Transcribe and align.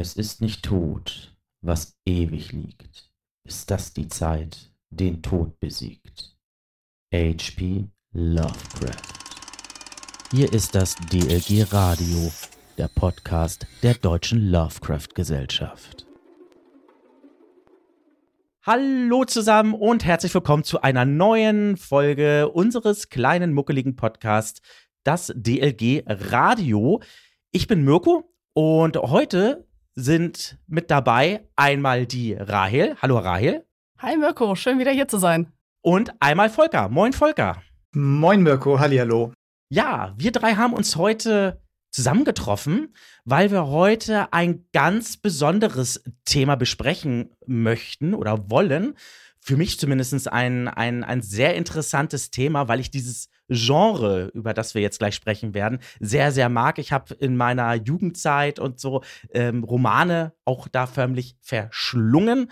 Es 0.00 0.14
ist 0.14 0.40
nicht 0.40 0.64
tot, 0.64 1.34
was 1.60 1.98
ewig 2.06 2.52
liegt. 2.52 3.10
Ist 3.42 3.68
das 3.68 3.92
die 3.92 4.06
Zeit, 4.06 4.70
den 4.90 5.22
Tod 5.22 5.58
besiegt? 5.58 6.36
H.P. 7.12 7.88
Lovecraft. 8.12 9.02
Hier 10.30 10.52
ist 10.52 10.76
das 10.76 10.94
DLG 11.10 11.72
Radio, 11.72 12.30
der 12.76 12.86
Podcast 12.86 13.66
der 13.82 13.94
Deutschen 13.94 14.52
Lovecraft 14.52 15.16
Gesellschaft. 15.16 16.06
Hallo 18.62 19.24
zusammen 19.24 19.74
und 19.74 20.04
herzlich 20.04 20.32
willkommen 20.32 20.62
zu 20.62 20.80
einer 20.80 21.06
neuen 21.06 21.76
Folge 21.76 22.48
unseres 22.48 23.08
kleinen 23.08 23.52
muckeligen 23.52 23.96
Podcasts, 23.96 24.62
das 25.02 25.32
DLG 25.34 26.04
Radio. 26.06 27.02
Ich 27.50 27.66
bin 27.66 27.82
Mirko 27.82 28.32
und 28.52 28.96
heute 28.96 29.67
sind 29.98 30.58
mit 30.68 30.90
dabei 30.90 31.48
einmal 31.56 32.06
die 32.06 32.34
Rahel. 32.34 32.96
Hallo 33.02 33.18
Rahel. 33.18 33.66
Hi 33.98 34.16
Mirko, 34.16 34.54
schön 34.54 34.78
wieder 34.78 34.92
hier 34.92 35.08
zu 35.08 35.18
sein. 35.18 35.52
Und 35.82 36.12
einmal 36.20 36.50
Volker. 36.50 36.88
Moin 36.88 37.12
Volker. 37.12 37.60
Moin 37.92 38.42
Mirko, 38.42 38.78
hallo. 38.78 39.32
Ja, 39.70 40.14
wir 40.16 40.30
drei 40.30 40.54
haben 40.54 40.72
uns 40.72 40.94
heute 40.94 41.60
zusammengetroffen, 41.90 42.94
weil 43.24 43.50
wir 43.50 43.66
heute 43.66 44.32
ein 44.32 44.66
ganz 44.72 45.16
besonderes 45.16 46.04
Thema 46.24 46.54
besprechen 46.54 47.34
möchten 47.46 48.14
oder 48.14 48.50
wollen. 48.50 48.94
Für 49.40 49.56
mich 49.56 49.80
zumindest 49.80 50.30
ein, 50.30 50.68
ein, 50.68 51.02
ein 51.02 51.22
sehr 51.22 51.56
interessantes 51.56 52.30
Thema, 52.30 52.68
weil 52.68 52.78
ich 52.78 52.90
dieses 52.90 53.30
Genre, 53.48 54.30
über 54.34 54.54
das 54.54 54.74
wir 54.74 54.82
jetzt 54.82 54.98
gleich 54.98 55.14
sprechen 55.14 55.54
werden, 55.54 55.78
sehr, 56.00 56.32
sehr 56.32 56.48
mag. 56.48 56.78
Ich 56.78 56.92
habe 56.92 57.14
in 57.14 57.36
meiner 57.36 57.74
Jugendzeit 57.74 58.58
und 58.58 58.78
so 58.78 59.02
ähm, 59.32 59.64
Romane 59.64 60.34
auch 60.44 60.68
da 60.68 60.86
förmlich 60.86 61.36
verschlungen, 61.40 62.50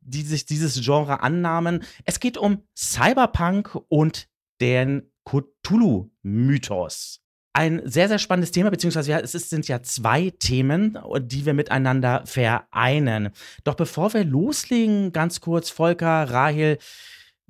die 0.00 0.22
sich 0.22 0.46
dieses 0.46 0.82
Genre 0.82 1.22
annahmen. 1.22 1.84
Es 2.04 2.20
geht 2.20 2.38
um 2.38 2.62
Cyberpunk 2.74 3.78
und 3.88 4.28
den 4.60 5.10
Cthulhu-Mythos 5.24 7.20
ein 7.58 7.82
sehr, 7.84 8.06
sehr 8.06 8.20
spannendes 8.20 8.52
Thema, 8.52 8.70
beziehungsweise 8.70 9.10
ja, 9.10 9.18
es 9.18 9.32
sind 9.32 9.66
ja 9.66 9.82
zwei 9.82 10.30
Themen, 10.30 10.96
die 11.22 11.44
wir 11.44 11.54
miteinander 11.54 12.22
vereinen. 12.24 13.30
Doch 13.64 13.74
bevor 13.74 14.14
wir 14.14 14.22
loslegen, 14.22 15.12
ganz 15.12 15.40
kurz, 15.40 15.68
Volker, 15.68 16.30
Rahel, 16.30 16.78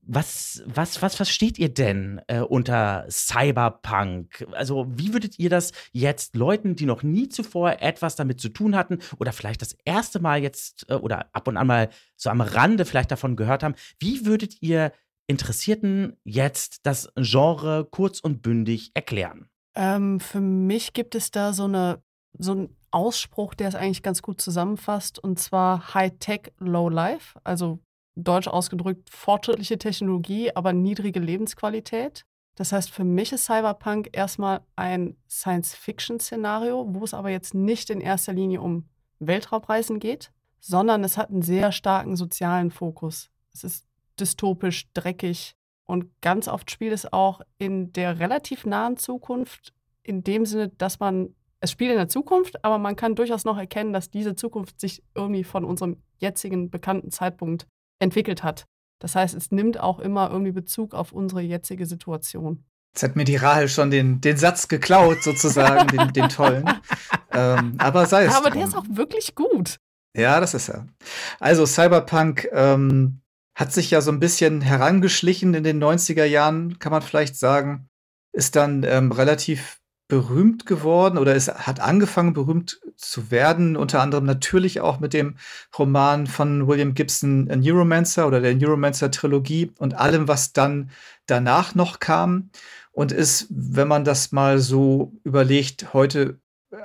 was, 0.08 0.62
was, 0.66 1.02
was 1.02 1.14
versteht 1.14 1.58
ihr 1.58 1.68
denn 1.68 2.20
äh, 2.28 2.40
unter 2.40 3.04
Cyberpunk? 3.10 4.46
Also, 4.52 4.86
wie 4.88 5.12
würdet 5.12 5.38
ihr 5.38 5.50
das 5.50 5.72
jetzt 5.92 6.34
Leuten, 6.34 6.76
die 6.76 6.86
noch 6.86 7.02
nie 7.02 7.28
zuvor 7.28 7.82
etwas 7.82 8.16
damit 8.16 8.40
zu 8.40 8.48
tun 8.48 8.74
hatten 8.74 8.98
oder 9.18 9.32
vielleicht 9.32 9.60
das 9.60 9.76
erste 9.84 10.18
Mal 10.18 10.42
jetzt 10.42 10.86
äh, 10.88 10.94
oder 10.94 11.26
ab 11.34 11.46
und 11.46 11.58
an 11.58 11.66
mal 11.66 11.90
so 12.16 12.30
am 12.30 12.40
Rande 12.40 12.86
vielleicht 12.86 13.10
davon 13.10 13.36
gehört 13.36 13.62
haben, 13.62 13.74
wie 14.00 14.24
würdet 14.24 14.62
ihr 14.62 14.92
Interessierten 15.26 16.16
jetzt 16.24 16.86
das 16.86 17.12
Genre 17.16 17.86
kurz 17.90 18.20
und 18.20 18.40
bündig 18.40 18.92
erklären? 18.94 19.50
Ähm, 19.74 20.20
für 20.20 20.40
mich 20.40 20.94
gibt 20.94 21.14
es 21.14 21.30
da 21.30 21.52
so, 21.52 21.64
eine, 21.64 22.02
so 22.38 22.52
einen 22.52 22.76
Ausspruch, 22.90 23.52
der 23.52 23.68
es 23.68 23.74
eigentlich 23.74 24.02
ganz 24.02 24.22
gut 24.22 24.40
zusammenfasst, 24.40 25.18
und 25.18 25.38
zwar 25.38 25.92
High-Tech, 25.92 26.52
Low-Life, 26.58 27.38
also 27.44 27.80
deutsch 28.24 28.48
ausgedrückt 28.48 29.10
fortschrittliche 29.10 29.78
Technologie, 29.78 30.54
aber 30.54 30.72
niedrige 30.72 31.20
Lebensqualität. 31.20 32.24
Das 32.56 32.72
heißt, 32.72 32.90
für 32.90 33.04
mich 33.04 33.32
ist 33.32 33.44
Cyberpunk 33.44 34.10
erstmal 34.12 34.62
ein 34.74 35.16
Science-Fiction-Szenario, 35.30 36.86
wo 36.88 37.04
es 37.04 37.14
aber 37.14 37.30
jetzt 37.30 37.54
nicht 37.54 37.88
in 37.88 38.00
erster 38.00 38.32
Linie 38.32 38.60
um 38.60 38.88
Weltraumreisen 39.20 40.00
geht, 40.00 40.32
sondern 40.58 41.04
es 41.04 41.16
hat 41.16 41.30
einen 41.30 41.42
sehr 41.42 41.70
starken 41.70 42.16
sozialen 42.16 42.70
Fokus. 42.72 43.30
Es 43.52 43.62
ist 43.62 43.86
dystopisch, 44.18 44.92
dreckig 44.92 45.54
und 45.86 46.20
ganz 46.20 46.48
oft 46.48 46.70
spielt 46.70 46.92
es 46.92 47.12
auch 47.12 47.40
in 47.58 47.92
der 47.92 48.18
relativ 48.18 48.66
nahen 48.66 48.96
Zukunft, 48.96 49.72
in 50.02 50.24
dem 50.24 50.44
Sinne, 50.44 50.68
dass 50.68 50.98
man, 50.98 51.34
es 51.60 51.70
spielt 51.70 51.92
in 51.92 51.96
der 51.96 52.08
Zukunft, 52.08 52.64
aber 52.64 52.78
man 52.78 52.96
kann 52.96 53.14
durchaus 53.14 53.44
noch 53.44 53.56
erkennen, 53.56 53.92
dass 53.92 54.10
diese 54.10 54.34
Zukunft 54.34 54.80
sich 54.80 55.04
irgendwie 55.14 55.44
von 55.44 55.64
unserem 55.64 56.02
jetzigen 56.18 56.70
bekannten 56.70 57.10
Zeitpunkt 57.10 57.68
entwickelt 57.98 58.42
hat. 58.42 58.66
Das 59.00 59.14
heißt, 59.14 59.34
es 59.34 59.50
nimmt 59.50 59.78
auch 59.78 59.98
immer 59.98 60.30
irgendwie 60.30 60.52
Bezug 60.52 60.94
auf 60.94 61.12
unsere 61.12 61.40
jetzige 61.40 61.86
Situation. 61.86 62.64
Jetzt 62.94 63.02
hat 63.02 63.16
mir 63.16 63.24
die 63.24 63.36
Rahel 63.36 63.68
schon 63.68 63.90
den, 63.90 64.20
den 64.20 64.36
Satz 64.36 64.66
geklaut, 64.66 65.22
sozusagen, 65.22 65.88
den, 65.88 66.12
den 66.12 66.28
tollen. 66.28 66.64
Ähm, 67.30 67.74
aber 67.76 68.06
sei 68.06 68.24
es. 68.24 68.32
Ja, 68.32 68.38
aber 68.38 68.48
drum. 68.48 68.58
der 68.58 68.68
ist 68.68 68.74
auch 68.74 68.86
wirklich 68.88 69.34
gut. 69.34 69.76
Ja, 70.16 70.40
das 70.40 70.54
ist 70.54 70.70
er. 70.70 70.86
Also 71.38 71.66
Cyberpunk 71.66 72.48
ähm, 72.52 73.20
hat 73.54 73.70
sich 73.72 73.90
ja 73.90 74.00
so 74.00 74.10
ein 74.10 74.18
bisschen 74.18 74.62
herangeschlichen 74.62 75.52
in 75.52 75.62
den 75.62 75.80
90er 75.80 76.24
Jahren, 76.24 76.78
kann 76.78 76.90
man 76.90 77.02
vielleicht 77.02 77.36
sagen. 77.36 77.86
Ist 78.32 78.56
dann 78.56 78.82
ähm, 78.82 79.12
relativ 79.12 79.77
berühmt 80.08 80.64
geworden 80.64 81.18
oder 81.18 81.36
es 81.36 81.48
hat 81.48 81.80
angefangen 81.80 82.32
berühmt 82.32 82.80
zu 82.96 83.30
werden, 83.30 83.76
unter 83.76 84.00
anderem 84.00 84.24
natürlich 84.24 84.80
auch 84.80 85.00
mit 85.00 85.12
dem 85.12 85.36
Roman 85.78 86.26
von 86.26 86.66
William 86.66 86.94
Gibson 86.94 87.44
Neuromancer 87.44 88.26
oder 88.26 88.40
der 88.40 88.54
Neuromancer 88.56 89.10
Trilogie 89.10 89.70
und 89.78 89.94
allem, 89.94 90.26
was 90.26 90.54
dann 90.54 90.90
danach 91.26 91.74
noch 91.74 92.00
kam 92.00 92.50
und 92.90 93.12
ist, 93.12 93.46
wenn 93.50 93.86
man 93.86 94.04
das 94.04 94.32
mal 94.32 94.58
so 94.58 95.12
überlegt, 95.24 95.92
heute 95.92 96.38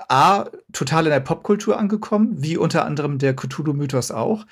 A, 0.07 0.45
total 0.71 1.05
in 1.05 1.11
der 1.11 1.19
Popkultur 1.19 1.77
angekommen, 1.77 2.43
wie 2.43 2.57
unter 2.57 2.85
anderem 2.85 3.17
der 3.17 3.35
Cthulhu-Mythos 3.35 4.11
auch. 4.11 4.45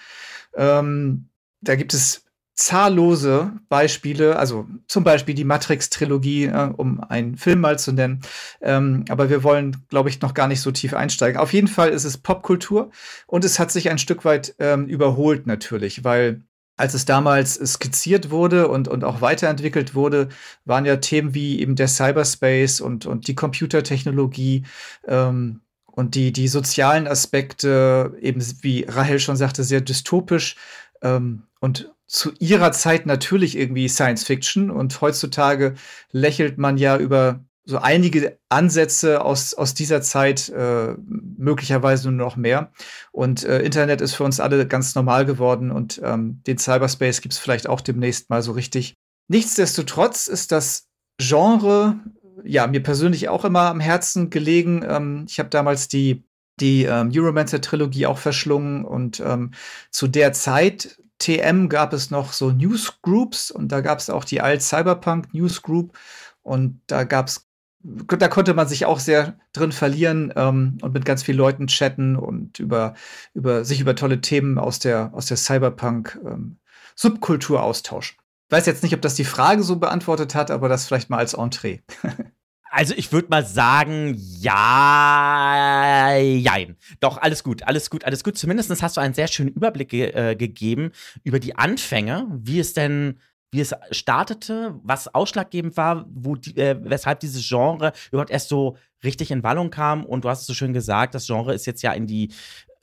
Ähm, 0.55 1.29
da 1.61 1.75
gibt 1.75 1.93
es 1.93 2.25
zahllose 2.53 3.53
Beispiele, 3.69 4.37
also 4.37 4.67
zum 4.87 5.03
Beispiel 5.03 5.35
die 5.35 5.43
Matrix-Trilogie, 5.43 6.45
äh, 6.45 6.69
um 6.75 6.99
einen 7.01 7.37
Film 7.37 7.61
mal 7.61 7.79
zu 7.79 7.91
nennen. 7.91 8.21
Ähm, 8.61 9.05
aber 9.09 9.29
wir 9.29 9.43
wollen, 9.43 9.77
glaube 9.89 10.09
ich, 10.09 10.21
noch 10.21 10.33
gar 10.33 10.47
nicht 10.47 10.61
so 10.61 10.71
tief 10.71 10.93
einsteigen. 10.93 11.39
Auf 11.39 11.53
jeden 11.53 11.67
Fall 11.67 11.89
ist 11.89 12.03
es 12.03 12.17
Popkultur 12.17 12.91
und 13.27 13.45
es 13.45 13.59
hat 13.59 13.71
sich 13.71 13.89
ein 13.89 13.97
Stück 13.97 14.25
weit 14.25 14.55
ähm, 14.59 14.87
überholt 14.87 15.47
natürlich, 15.47 16.03
weil 16.03 16.43
als 16.77 16.93
es 16.93 17.05
damals 17.05 17.55
skizziert 17.55 18.31
wurde 18.31 18.67
und, 18.67 18.87
und 18.87 19.03
auch 19.03 19.21
weiterentwickelt 19.21 19.93
wurde, 19.93 20.29
waren 20.65 20.85
ja 20.85 20.97
Themen 20.97 21.33
wie 21.35 21.59
eben 21.59 21.75
der 21.75 21.87
Cyberspace 21.87 22.81
und, 22.81 23.05
und 23.05 23.27
die 23.27 23.35
Computertechnologie 23.35 24.65
ähm, 25.07 25.61
und 25.85 26.15
die, 26.15 26.31
die 26.31 26.47
sozialen 26.47 27.07
Aspekte, 27.07 28.17
eben 28.19 28.41
wie 28.61 28.85
Rahel 28.87 29.19
schon 29.19 29.35
sagte, 29.35 29.63
sehr 29.63 29.81
dystopisch 29.81 30.55
ähm, 31.03 31.43
und 31.59 31.91
zu 32.11 32.33
ihrer 32.39 32.73
Zeit 32.73 33.05
natürlich 33.05 33.57
irgendwie 33.57 33.87
Science 33.87 34.25
Fiction 34.25 34.69
und 34.69 34.99
heutzutage 34.99 35.75
lächelt 36.11 36.57
man 36.57 36.77
ja 36.77 36.97
über 36.97 37.39
so 37.63 37.77
einige 37.77 38.37
Ansätze 38.49 39.23
aus, 39.23 39.53
aus 39.53 39.73
dieser 39.73 40.01
Zeit, 40.01 40.49
äh, 40.49 40.95
möglicherweise 40.97 42.11
nur 42.11 42.25
noch 42.25 42.35
mehr. 42.35 42.73
Und 43.13 43.45
äh, 43.45 43.61
Internet 43.61 44.01
ist 44.01 44.15
für 44.15 44.25
uns 44.25 44.41
alle 44.41 44.67
ganz 44.67 44.93
normal 44.93 45.25
geworden 45.25 45.71
und 45.71 46.01
ähm, 46.03 46.41
den 46.45 46.57
Cyberspace 46.57 47.21
gibt 47.21 47.33
es 47.33 47.39
vielleicht 47.39 47.69
auch 47.69 47.79
demnächst 47.79 48.29
mal 48.29 48.41
so 48.41 48.51
richtig. 48.51 48.95
Nichtsdestotrotz 49.29 50.27
ist 50.27 50.51
das 50.51 50.89
Genre 51.17 51.97
ja 52.43 52.67
mir 52.67 52.83
persönlich 52.83 53.29
auch 53.29 53.45
immer 53.45 53.69
am 53.69 53.79
Herzen 53.79 54.29
gelegen. 54.29 54.83
Ähm, 54.85 55.25
ich 55.29 55.39
habe 55.39 55.49
damals 55.49 55.87
die 55.87 56.25
die 56.59 56.83
ähm, 56.83 57.09
Euromancer-Trilogie 57.13 58.05
auch 58.05 58.17
verschlungen 58.17 58.83
und 58.83 59.21
ähm, 59.25 59.51
zu 59.89 60.07
der 60.07 60.33
Zeit 60.33 60.97
TM 61.21 61.69
gab 61.69 61.93
es 61.93 62.09
noch 62.09 62.33
so 62.33 62.49
Newsgroups 62.51 63.51
und 63.51 63.71
da 63.71 63.81
gab 63.81 63.99
es 63.99 64.09
auch 64.09 64.23
die 64.23 64.41
Alt 64.41 64.63
Cyberpunk 64.63 65.31
Newsgroup 65.33 65.95
und 66.41 66.81
da 66.87 67.03
gab 67.03 67.27
es 67.27 67.47
da 67.83 68.27
konnte 68.27 68.53
man 68.53 68.67
sich 68.67 68.85
auch 68.85 68.99
sehr 68.99 69.39
drin 69.53 69.71
verlieren 69.71 70.31
ähm, 70.35 70.77
und 70.81 70.93
mit 70.93 71.03
ganz 71.03 71.23
vielen 71.23 71.39
Leuten 71.39 71.65
chatten 71.67 72.15
und 72.15 72.59
über, 72.59 72.93
über 73.33 73.65
sich 73.65 73.81
über 73.81 73.95
tolle 73.95 74.21
Themen 74.21 74.59
aus 74.59 74.77
der, 74.77 75.09
aus 75.13 75.25
der 75.25 75.37
Cyberpunk-Subkultur 75.37 77.57
ähm, 77.57 77.63
austauschen. 77.63 78.17
Ich 78.47 78.51
weiß 78.51 78.67
jetzt 78.67 78.83
nicht, 78.83 78.93
ob 78.93 79.01
das 79.01 79.15
die 79.15 79.25
Frage 79.25 79.63
so 79.63 79.77
beantwortet 79.77 80.35
hat, 80.35 80.51
aber 80.51 80.69
das 80.69 80.85
vielleicht 80.85 81.09
mal 81.09 81.17
als 81.17 81.33
Entree. 81.33 81.79
Also 82.73 82.93
ich 82.95 83.11
würde 83.11 83.27
mal 83.29 83.45
sagen, 83.45 84.15
ja, 84.17 86.15
jein. 86.15 86.77
Doch, 87.01 87.17
alles 87.17 87.43
gut, 87.43 87.63
alles 87.63 87.89
gut, 87.89 88.05
alles 88.05 88.23
gut. 88.23 88.37
Zumindest 88.37 88.81
hast 88.81 88.95
du 88.95 89.01
einen 89.01 89.13
sehr 89.13 89.27
schönen 89.27 89.49
Überblick 89.49 89.89
ge 89.89 90.05
äh, 90.11 90.35
gegeben 90.37 90.91
über 91.25 91.39
die 91.39 91.57
Anfänge, 91.57 92.27
wie 92.31 92.61
es 92.61 92.73
denn, 92.73 93.19
wie 93.51 93.59
es 93.59 93.75
startete, 93.91 94.79
was 94.83 95.13
ausschlaggebend 95.13 95.75
war, 95.75 96.05
wo 96.13 96.37
die, 96.37 96.55
äh, 96.55 96.77
weshalb 96.81 97.19
dieses 97.19 97.45
Genre 97.45 97.91
überhaupt 98.09 98.31
erst 98.31 98.47
so 98.47 98.77
richtig 99.03 99.31
in 99.31 99.43
Wallung 99.43 99.69
kam. 99.69 100.05
Und 100.05 100.23
du 100.23 100.29
hast 100.29 100.39
es 100.41 100.47
so 100.47 100.53
schön 100.53 100.71
gesagt, 100.71 101.13
das 101.13 101.27
Genre 101.27 101.53
ist 101.53 101.65
jetzt 101.65 101.81
ja 101.81 101.91
in 101.91 102.07
die 102.07 102.31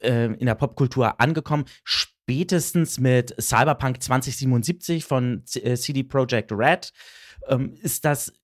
äh, 0.00 0.26
in 0.26 0.44
der 0.44 0.54
Popkultur 0.54 1.18
angekommen. 1.18 1.64
Spätestens 1.82 3.00
mit 3.00 3.34
Cyberpunk 3.40 4.02
2077 4.02 5.06
von 5.06 5.44
CD 5.46 6.00
äh, 6.00 6.04
Projekt 6.04 6.52
Red 6.52 6.92
ähm, 7.48 7.74
ist 7.80 8.04
das 8.04 8.34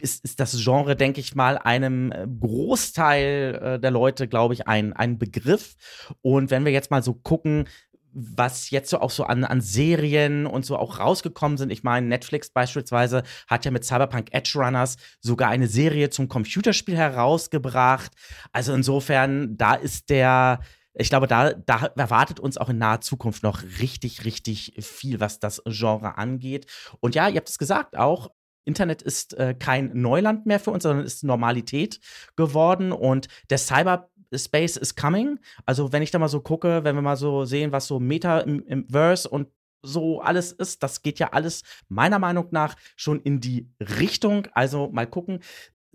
ist, 0.00 0.24
ist 0.24 0.40
das 0.40 0.56
Genre, 0.62 0.96
denke 0.96 1.20
ich 1.20 1.34
mal, 1.34 1.56
einem 1.58 2.12
äh, 2.12 2.26
Großteil 2.26 3.60
äh, 3.62 3.80
der 3.80 3.90
Leute, 3.90 4.28
glaube 4.28 4.54
ich, 4.54 4.66
ein, 4.66 4.92
ein 4.92 5.18
Begriff. 5.18 5.74
Und 6.22 6.50
wenn 6.50 6.64
wir 6.64 6.72
jetzt 6.72 6.90
mal 6.90 7.02
so 7.02 7.14
gucken, 7.14 7.66
was 8.12 8.70
jetzt 8.70 8.90
so 8.90 9.00
auch 9.00 9.10
so 9.10 9.24
an, 9.24 9.44
an 9.44 9.60
Serien 9.60 10.46
und 10.46 10.64
so 10.64 10.76
auch 10.76 10.98
rausgekommen 10.98 11.58
sind. 11.58 11.70
Ich 11.70 11.82
meine, 11.82 12.06
Netflix 12.06 12.50
beispielsweise 12.50 13.22
hat 13.46 13.64
ja 13.64 13.70
mit 13.70 13.84
Cyberpunk 13.84 14.28
Edge 14.32 14.52
Runners 14.56 14.96
sogar 15.20 15.50
eine 15.50 15.68
Serie 15.68 16.10
zum 16.10 16.28
Computerspiel 16.28 16.96
herausgebracht. 16.96 18.12
Also 18.52 18.74
insofern, 18.74 19.56
da 19.56 19.74
ist 19.74 20.10
der, 20.10 20.60
ich 20.94 21.08
glaube, 21.08 21.28
da, 21.28 21.52
da 21.52 21.92
erwartet 21.96 22.40
uns 22.40 22.58
auch 22.58 22.68
in 22.68 22.78
naher 22.78 23.00
Zukunft 23.00 23.42
noch 23.42 23.62
richtig, 23.80 24.24
richtig 24.24 24.74
viel, 24.80 25.20
was 25.20 25.38
das 25.38 25.62
Genre 25.66 26.18
angeht. 26.18 26.66
Und 26.98 27.14
ja, 27.14 27.28
ihr 27.28 27.36
habt 27.36 27.48
es 27.48 27.58
gesagt, 27.58 27.96
auch 27.96 28.30
Internet 28.64 29.02
ist 29.02 29.34
äh, 29.34 29.54
kein 29.58 29.90
Neuland 29.94 30.46
mehr 30.46 30.60
für 30.60 30.70
uns, 30.70 30.82
sondern 30.82 31.04
ist 31.04 31.24
Normalität 31.24 32.00
geworden. 32.36 32.92
Und 32.92 33.28
der 33.48 33.58
Cyberspace 33.58 34.76
is 34.76 34.94
coming. 34.94 35.38
Also, 35.66 35.92
wenn 35.92 36.02
ich 36.02 36.10
da 36.10 36.18
mal 36.18 36.28
so 36.28 36.40
gucke, 36.40 36.84
wenn 36.84 36.94
wir 36.94 37.02
mal 37.02 37.16
so 37.16 37.44
sehen, 37.44 37.72
was 37.72 37.86
so 37.86 38.00
Meta 38.00 38.40
im, 38.40 38.64
im 38.66 38.88
Verse 38.88 39.28
und 39.28 39.48
so 39.82 40.20
alles 40.20 40.52
ist, 40.52 40.82
das 40.82 41.02
geht 41.02 41.18
ja 41.18 41.28
alles 41.32 41.62
meiner 41.88 42.18
Meinung 42.18 42.48
nach 42.50 42.76
schon 42.96 43.20
in 43.20 43.40
die 43.40 43.70
Richtung. 43.80 44.46
Also 44.52 44.90
mal 44.92 45.06
gucken. 45.06 45.40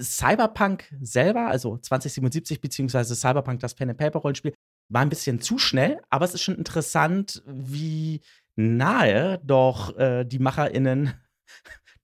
Cyberpunk 0.02 0.94
selber, 1.02 1.48
also 1.48 1.78
2077 1.78 2.60
beziehungsweise 2.60 3.16
Cyberpunk, 3.16 3.62
das 3.62 3.76
Pen 3.76 3.90
and 3.90 3.98
Paper 3.98 4.20
Rollenspiel, 4.20 4.54
war 4.90 5.02
ein 5.02 5.10
bisschen 5.10 5.40
zu 5.40 5.58
schnell, 5.58 6.02
aber 6.10 6.26
es 6.26 6.34
ist 6.34 6.44
schon 6.44 6.56
interessant, 6.56 7.42
wie 7.46 8.22
nahe 8.56 9.40
doch 9.44 9.98
äh, 9.98 10.26
die 10.26 10.40
MacherInnen 10.40 11.14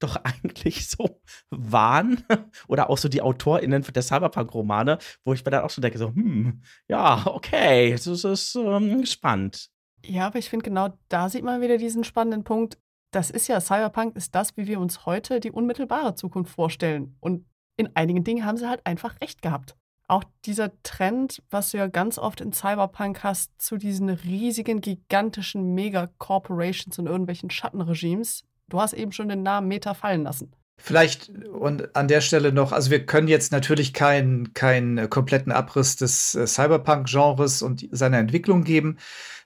doch 0.04 0.16
eigentlich 0.24 0.88
so 0.88 1.22
waren 1.50 2.24
oder 2.68 2.90
auch 2.90 2.98
so 2.98 3.10
die 3.10 3.22
AutorInnen 3.22 3.84
der 3.84 4.04
Cyberpunk-Romane, 4.04 4.98
wo 5.24 5.34
ich 5.34 5.44
mir 5.46 5.52
dann 5.52 5.64
auch 5.64 5.70
schon 5.70 5.82
denke, 5.82 5.98
so, 5.98 6.10
hm, 6.10 6.62
ja, 6.88 7.24
okay, 7.26 7.92
das 7.92 8.08
ist 8.08 8.56
ähm, 8.56 9.06
spannend. 9.06 9.70
Ja, 10.06 10.28
aber 10.28 10.40
ich 10.40 10.50
finde 10.50 10.64
genau 10.64 10.90
da 11.10 11.30
sieht 11.30 11.44
man 11.44 11.62
wieder 11.62 11.78
diesen 11.78 12.04
spannenden 12.04 12.44
Punkt. 12.44 12.78
Das 13.12 13.30
ist 13.30 13.48
ja, 13.48 13.60
Cyberpunk 13.60 14.16
ist 14.16 14.34
das, 14.36 14.56
wie 14.58 14.68
wir 14.68 14.80
uns 14.80 15.06
heute 15.06 15.40
die 15.40 15.52
unmittelbare 15.52 16.16
Zukunft 16.16 16.54
vorstellen. 16.54 17.18
Und 17.20 17.46
in 17.78 17.96
einigen 17.96 18.24
Dingen 18.24 18.46
haben 18.46 18.58
sie 18.58 18.70
halt 18.70 18.86
einfach 18.86 19.20
recht 19.22 19.42
gehabt. 19.42 19.76
Auch 20.08 20.24
dieser 20.46 20.72
Trend, 20.84 21.42
was 21.50 21.72
du 21.72 21.78
ja 21.78 21.88
ganz 21.88 22.18
oft 22.18 22.42
in 22.42 22.52
Cyberpunk 22.52 23.24
hast, 23.24 23.62
zu 23.62 23.78
diesen 23.78 24.10
riesigen, 24.10 24.82
gigantischen 24.82 25.74
Mega-Corporations 25.74 27.00
und 27.00 27.08
irgendwelchen 27.08 27.50
Schattenregimes, 27.50 28.44
Du 28.72 28.80
hast 28.80 28.94
eben 28.94 29.12
schon 29.12 29.28
den 29.28 29.44
Namen 29.44 29.68
Meta 29.68 29.94
fallen 29.94 30.24
lassen. 30.24 30.54
Vielleicht 30.78 31.30
und 31.30 31.96
an 31.96 32.08
der 32.08 32.22
Stelle 32.22 32.52
noch, 32.52 32.72
also 32.72 32.90
wir 32.90 33.06
können 33.06 33.28
jetzt 33.28 33.52
natürlich 33.52 33.94
keinen 33.94 34.54
keinen 34.56 35.12
kompletten 35.12 35.52
Abriss 35.52 35.96
des 35.96 36.34
äh, 36.34 36.48
Cyberpunk-Genres 36.48 37.62
und 37.62 37.88
seiner 37.92 38.18
Entwicklung 38.18 38.64
geben. 38.64 38.98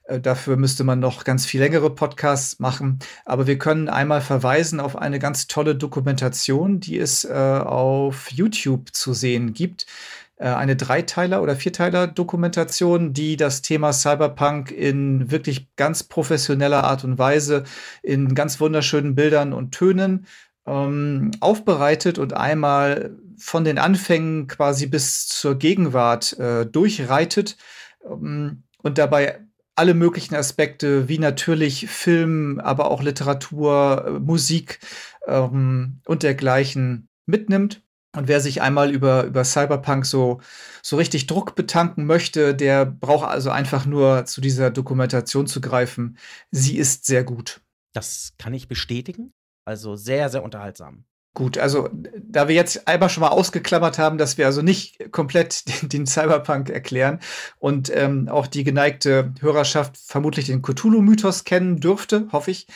Äh, 0.06 0.22
dafür 0.22 0.56
müsste 0.56 0.84
man 0.84 1.00
noch 1.00 1.24
ganz 1.24 1.46
viel 1.46 1.60
längere 1.60 1.94
Podcasts 1.94 2.60
machen. 2.60 3.00
Aber 3.26 3.48
wir 3.48 3.58
können 3.58 3.90
einmal 3.90 4.22
verweisen 4.22 4.80
auf 4.80 4.96
eine 4.96 5.20
ganz 5.20 5.48
tolle 5.48 5.76
Dokumentation, 5.76 6.80
die 6.80 7.00
es 7.00 7.26
äh, 7.26 7.34
auf 7.34 8.32
YouTube 8.32 8.94
zu 8.94 9.14
sehen 9.14 9.54
gibt. 9.54 9.88
Äh, 10.38 10.50
eine 10.50 10.76
Dreiteiler- 10.76 11.42
oder 11.42 11.56
Vierteiler-Dokumentation, 11.56 13.14
die 13.14 13.38
das 13.38 13.62
Thema 13.62 13.94
Cyberpunk 13.94 14.72
in 14.72 15.32
wirklich 15.32 15.74
ganz 15.78 16.04
professioneller 16.04 16.84
Art 16.84 17.06
und 17.06 17.18
Weise 17.18 17.64
in 18.04 18.36
ganz 18.36 18.60
wunderschönen 18.60 19.16
Bildern 19.16 19.54
und 19.54 19.72
Tönen 19.72 20.28
ähm, 20.66 21.32
aufbereitet 21.40 22.20
und 22.20 22.34
einmal 22.34 23.16
von 23.38 23.64
den 23.64 23.78
Anfängen 23.78 24.48
quasi 24.48 24.88
bis 24.88 25.28
zur 25.28 25.56
Gegenwart 25.56 26.38
äh, 26.40 26.66
durchreitet 26.66 27.58
ähm, 28.06 28.64
und 28.82 28.98
dabei 28.98 29.40
alle 29.76 29.94
möglichen 29.94 30.36
Aspekte 30.36 31.08
wie 31.08 31.20
natürlich 31.20 31.88
Film, 31.88 32.60
aber 32.60 32.92
auch 32.92 33.02
Literatur, 33.04 34.06
äh, 34.08 34.12
Musik 34.20 34.80
ähm, 35.28 36.02
und 36.06 36.24
dergleichen 36.24 37.08
mitnimmt. 37.26 37.85
Und 38.16 38.28
wer 38.28 38.40
sich 38.40 38.62
einmal 38.62 38.92
über, 38.92 39.24
über 39.24 39.44
Cyberpunk 39.44 40.06
so, 40.06 40.42
so 40.82 40.96
richtig 40.96 41.28
Druck 41.28 41.56
betanken 41.56 42.06
möchte, 42.06 42.56
der 42.56 42.86
braucht 42.86 43.28
also 43.28 43.50
einfach 43.50 43.86
nur 43.86 44.26
zu 44.26 44.42
dieser 44.42 44.72
Dokumentation 44.72 45.48
zu 45.48 45.62
greifen. 45.62 46.18
Sie 46.52 46.78
ist 46.78 47.06
sehr 47.06 47.24
gut. 47.24 47.62
Das 47.94 48.34
kann 48.38 48.54
ich 48.54 48.68
bestätigen. 48.68 49.32
Also 49.66 49.96
sehr, 49.96 50.30
sehr 50.30 50.44
unterhaltsam. 50.44 51.06
Gut, 51.36 51.58
also 51.58 51.90
da 51.92 52.48
wir 52.48 52.56
jetzt 52.56 52.88
einmal 52.88 53.10
schon 53.10 53.20
mal 53.20 53.28
ausgeklammert 53.28 54.00
haben, 54.00 54.18
dass 54.18 54.38
wir 54.38 54.46
also 54.46 54.62
nicht 54.62 55.12
komplett 55.12 55.68
den, 55.82 55.90
den 55.90 56.08
Cyberpunk 56.08 56.70
erklären 56.70 57.20
und 57.58 57.92
ähm, 57.94 58.30
auch 58.30 58.48
die 58.48 58.64
geneigte 58.64 59.34
Hörerschaft 59.42 59.98
vermutlich 59.98 60.46
den 60.46 60.62
Cthulhu-Mythos 60.62 61.44
kennen 61.44 61.82
dürfte, 61.82 62.30
hoffe 62.32 62.52
ich, 62.52 62.68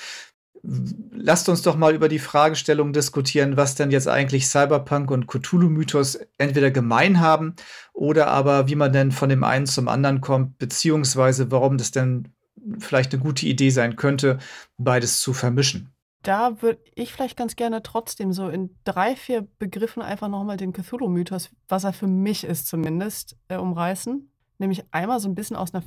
lasst 0.64 1.50
uns 1.50 1.62
doch 1.62 1.76
mal 1.76 1.94
über 1.94 2.10
die 2.10 2.20
Fragestellung 2.20 2.94
diskutieren, 2.94 3.58
was 3.58 3.76
denn 3.76 3.92
jetzt 3.92 4.08
eigentlich 4.08 4.48
Cyberpunk 4.48 5.12
und 5.12 5.28
Cthulhu-Mythos 5.28 6.20
entweder 6.38 6.72
gemein 6.72 7.20
haben 7.20 7.56
oder 7.94 8.28
aber 8.28 8.68
wie 8.68 8.76
man 8.76 8.94
denn 8.94 9.12
von 9.12 9.30
dem 9.30 9.44
einen 9.44 9.66
zum 9.66 9.88
anderen 9.88 10.22
kommt, 10.22 10.58
beziehungsweise 10.58 11.52
warum 11.52 11.78
das 11.78 11.92
denn 11.92 12.34
vielleicht 12.80 13.14
eine 13.14 13.24
gute 13.24 13.46
Idee 13.46 13.70
sein 13.70 13.96
könnte, 13.96 14.38
beides 14.78 15.22
zu 15.22 15.34
vermischen. 15.34 15.94
Da 16.24 16.62
würde 16.62 16.82
ich 16.96 17.14
vielleicht 17.14 17.38
ganz 17.38 17.56
gerne 17.56 17.82
trotzdem 17.82 18.34
so 18.34 18.50
in 18.50 18.76
drei, 18.84 19.16
vier 19.16 19.48
Begriffen 19.58 20.02
einfach 20.02 20.28
nochmal 20.28 20.58
den 20.58 20.74
Cthulhu-Mythos, 20.74 21.50
was 21.70 21.86
er 21.86 21.94
für 21.94 22.08
mich 22.08 22.44
ist 22.44 22.68
zumindest, 22.68 23.38
äh, 23.48 23.56
umreißen. 23.56 24.30
Nämlich 24.58 24.84
einmal 24.92 25.22
so 25.22 25.30
ein 25.30 25.36
bisschen 25.36 25.56
aus 25.56 25.74
einer 25.74 25.84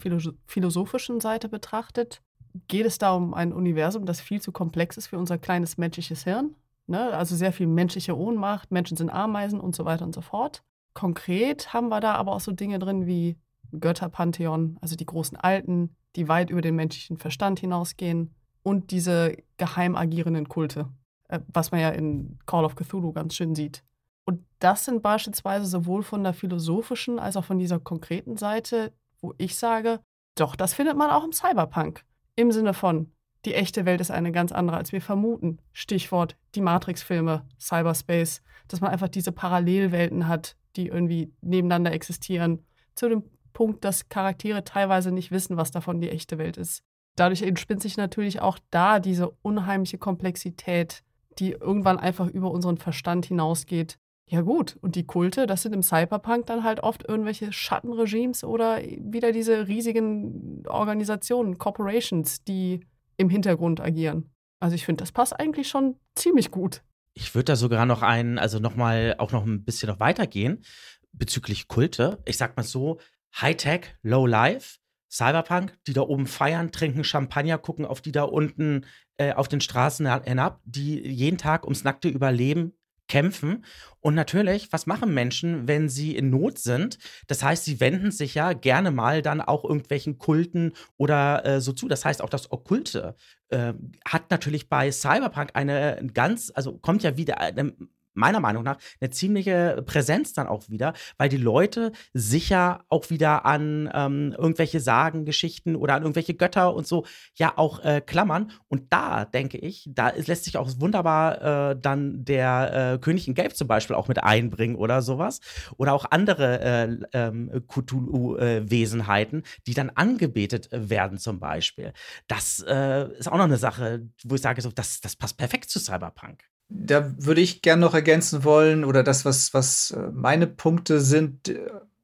philosophischen 0.46 1.20
Seite 1.20 1.50
betrachtet 1.50 2.22
geht 2.68 2.86
es 2.86 2.98
da 2.98 3.12
um 3.12 3.34
ein 3.34 3.52
Universum, 3.52 4.06
das 4.06 4.20
viel 4.20 4.40
zu 4.40 4.52
komplex 4.52 4.96
ist 4.96 5.08
für 5.08 5.18
unser 5.18 5.38
kleines 5.38 5.78
menschliches 5.78 6.24
Hirn. 6.24 6.54
Ne? 6.86 7.12
Also 7.12 7.36
sehr 7.36 7.52
viel 7.52 7.66
menschliche 7.66 8.16
Ohnmacht, 8.16 8.70
Menschen 8.70 8.96
sind 8.96 9.10
Ameisen 9.10 9.60
und 9.60 9.74
so 9.74 9.84
weiter 9.84 10.04
und 10.04 10.14
so 10.14 10.20
fort. 10.20 10.62
Konkret 10.94 11.72
haben 11.72 11.88
wir 11.88 12.00
da 12.00 12.14
aber 12.14 12.32
auch 12.32 12.40
so 12.40 12.52
Dinge 12.52 12.78
drin 12.78 13.06
wie 13.06 13.38
Götterpantheon, 13.78 14.78
also 14.80 14.96
die 14.96 15.06
großen 15.06 15.38
Alten, 15.38 15.96
die 16.16 16.28
weit 16.28 16.50
über 16.50 16.60
den 16.60 16.76
menschlichen 16.76 17.16
Verstand 17.16 17.60
hinausgehen 17.60 18.34
und 18.62 18.90
diese 18.90 19.36
geheim 19.56 19.96
agierenden 19.96 20.48
Kulte, 20.48 20.88
äh, 21.28 21.40
was 21.48 21.70
man 21.70 21.80
ja 21.80 21.90
in 21.90 22.38
Call 22.46 22.64
of 22.64 22.76
Cthulhu 22.76 23.12
ganz 23.12 23.34
schön 23.34 23.54
sieht. 23.54 23.82
Und 24.24 24.44
das 24.58 24.84
sind 24.84 25.02
beispielsweise 25.02 25.66
sowohl 25.66 26.02
von 26.02 26.22
der 26.22 26.34
philosophischen 26.34 27.18
als 27.18 27.36
auch 27.36 27.44
von 27.44 27.58
dieser 27.58 27.80
konkreten 27.80 28.36
Seite, 28.36 28.92
wo 29.20 29.34
ich 29.38 29.56
sage, 29.56 30.00
doch, 30.36 30.54
das 30.54 30.74
findet 30.74 30.96
man 30.96 31.10
auch 31.10 31.24
im 31.24 31.32
Cyberpunk. 31.32 32.04
Im 32.34 32.50
Sinne 32.50 32.74
von, 32.74 33.12
die 33.44 33.54
echte 33.54 33.84
Welt 33.84 34.00
ist 34.00 34.10
eine 34.10 34.32
ganz 34.32 34.52
andere, 34.52 34.76
als 34.76 34.92
wir 34.92 35.00
vermuten. 35.00 35.58
Stichwort 35.72 36.36
die 36.54 36.60
Matrix-Filme, 36.60 37.46
Cyberspace, 37.60 38.42
dass 38.68 38.80
man 38.80 38.90
einfach 38.90 39.08
diese 39.08 39.32
Parallelwelten 39.32 40.28
hat, 40.28 40.56
die 40.76 40.88
irgendwie 40.88 41.32
nebeneinander 41.40 41.92
existieren. 41.92 42.64
Zu 42.94 43.08
dem 43.08 43.24
Punkt, 43.52 43.84
dass 43.84 44.08
Charaktere 44.08 44.64
teilweise 44.64 45.12
nicht 45.12 45.30
wissen, 45.30 45.56
was 45.56 45.70
davon 45.70 46.00
die 46.00 46.10
echte 46.10 46.38
Welt 46.38 46.56
ist. 46.56 46.82
Dadurch 47.16 47.42
entspinnt 47.42 47.82
sich 47.82 47.96
natürlich 47.96 48.40
auch 48.40 48.58
da 48.70 48.98
diese 48.98 49.30
unheimliche 49.42 49.98
Komplexität, 49.98 51.02
die 51.38 51.52
irgendwann 51.52 51.98
einfach 51.98 52.28
über 52.28 52.50
unseren 52.50 52.78
Verstand 52.78 53.26
hinausgeht. 53.26 53.98
Ja 54.26 54.40
gut, 54.40 54.78
und 54.80 54.96
die 54.96 55.06
Kulte, 55.06 55.46
das 55.46 55.62
sind 55.62 55.74
im 55.74 55.82
Cyberpunk 55.82 56.46
dann 56.46 56.64
halt 56.64 56.80
oft 56.80 57.06
irgendwelche 57.06 57.52
Schattenregimes 57.52 58.44
oder 58.44 58.80
wieder 58.80 59.32
diese 59.32 59.68
riesigen 59.68 60.64
Organisationen, 60.66 61.58
Corporations, 61.58 62.42
die 62.44 62.80
im 63.16 63.28
Hintergrund 63.28 63.80
agieren. 63.80 64.30
Also 64.60 64.74
ich 64.74 64.86
finde, 64.86 65.02
das 65.02 65.12
passt 65.12 65.38
eigentlich 65.38 65.68
schon 65.68 65.96
ziemlich 66.14 66.50
gut. 66.50 66.82
Ich 67.14 67.34
würde 67.34 67.46
da 67.46 67.56
sogar 67.56 67.84
noch 67.84 68.02
einen, 68.02 68.38
also 68.38 68.58
noch 68.58 68.74
mal 68.74 69.16
auch 69.18 69.32
noch 69.32 69.44
ein 69.44 69.64
bisschen 69.64 69.88
noch 69.88 70.00
weitergehen 70.00 70.64
bezüglich 71.12 71.68
Kulte. 71.68 72.22
Ich 72.24 72.38
sag 72.38 72.56
mal 72.56 72.62
so, 72.62 72.98
Hightech, 73.38 73.96
Low 74.02 74.26
Life, 74.26 74.78
Cyberpunk, 75.10 75.76
die 75.86 75.92
da 75.92 76.02
oben 76.02 76.26
feiern, 76.26 76.72
trinken 76.72 77.04
Champagner, 77.04 77.58
gucken 77.58 77.84
auf 77.84 78.00
die 78.00 78.12
da 78.12 78.22
unten 78.22 78.86
äh, 79.18 79.34
auf 79.34 79.48
den 79.48 79.60
Straßen 79.60 80.24
hinab, 80.24 80.60
die 80.64 81.06
jeden 81.06 81.36
Tag 81.36 81.64
ums 81.64 81.84
nackte 81.84 82.08
Überleben 82.08 82.72
kämpfen. 83.12 83.62
Und 84.00 84.14
natürlich, 84.14 84.72
was 84.72 84.86
machen 84.86 85.12
Menschen, 85.12 85.68
wenn 85.68 85.90
sie 85.90 86.16
in 86.16 86.30
Not 86.30 86.58
sind? 86.58 86.96
Das 87.26 87.42
heißt, 87.42 87.66
sie 87.66 87.78
wenden 87.78 88.10
sich 88.10 88.34
ja 88.34 88.54
gerne 88.54 88.90
mal 88.90 89.20
dann 89.20 89.42
auch 89.42 89.64
irgendwelchen 89.64 90.16
Kulten 90.16 90.72
oder 90.96 91.44
äh, 91.44 91.60
so 91.60 91.72
zu. 91.72 91.88
Das 91.88 92.06
heißt, 92.06 92.22
auch 92.22 92.30
das 92.30 92.50
Okkulte 92.50 93.14
äh, 93.50 93.74
hat 94.06 94.30
natürlich 94.30 94.70
bei 94.70 94.90
Cyberpunk 94.90 95.50
eine 95.52 96.08
ganz, 96.14 96.50
also 96.54 96.78
kommt 96.78 97.02
ja 97.02 97.18
wieder 97.18 97.38
eine 97.38 97.74
meiner 98.14 98.40
Meinung 98.40 98.62
nach 98.62 98.78
eine 99.00 99.10
ziemliche 99.10 99.82
Präsenz 99.86 100.32
dann 100.32 100.46
auch 100.46 100.68
wieder, 100.68 100.92
weil 101.18 101.28
die 101.28 101.36
Leute 101.36 101.92
sicher 102.12 102.84
auch 102.88 103.10
wieder 103.10 103.44
an 103.46 103.90
ähm, 103.92 104.34
irgendwelche 104.36 104.80
Sagen, 104.80 105.24
Geschichten 105.24 105.76
oder 105.76 105.94
an 105.94 106.02
irgendwelche 106.02 106.34
Götter 106.34 106.74
und 106.74 106.86
so 106.86 107.04
ja 107.34 107.52
auch 107.56 107.84
äh, 107.84 108.00
klammern. 108.00 108.50
Und 108.68 108.92
da 108.92 109.24
denke 109.24 109.58
ich, 109.58 109.88
da 109.92 110.10
lässt 110.10 110.44
sich 110.44 110.56
auch 110.56 110.68
wunderbar 110.78 111.70
äh, 111.70 111.76
dann 111.80 112.24
der 112.24 112.94
äh, 112.94 112.98
König 112.98 113.28
in 113.28 113.34
Gelb 113.34 113.56
zum 113.56 113.68
Beispiel 113.68 113.96
auch 113.96 114.08
mit 114.08 114.22
einbringen 114.22 114.76
oder 114.76 115.02
sowas. 115.02 115.40
Oder 115.76 115.92
auch 115.94 116.06
andere 116.10 116.60
äh, 116.60 116.96
ähm, 117.12 117.64
Cthulhu-Wesenheiten, 117.68 119.42
die 119.66 119.74
dann 119.74 119.90
angebetet 119.90 120.68
werden 120.72 121.18
zum 121.18 121.40
Beispiel. 121.40 121.92
Das 122.28 122.64
äh, 122.66 123.08
ist 123.18 123.28
auch 123.28 123.36
noch 123.36 123.44
eine 123.44 123.56
Sache, 123.56 124.08
wo 124.24 124.34
ich 124.34 124.40
sage, 124.42 124.60
so, 124.62 124.70
das, 124.70 125.00
das 125.00 125.16
passt 125.16 125.36
perfekt 125.36 125.70
zu 125.70 125.78
Cyberpunk 125.78 126.44
da 126.74 127.14
würde 127.18 127.40
ich 127.40 127.62
gerne 127.62 127.80
noch 127.80 127.94
ergänzen 127.94 128.44
wollen 128.44 128.84
oder 128.84 129.02
das, 129.02 129.24
was, 129.24 129.54
was 129.54 129.92
äh, 129.92 130.10
meine 130.12 130.46
Punkte 130.46 131.00
sind, 131.00 131.48
äh, 131.48 131.58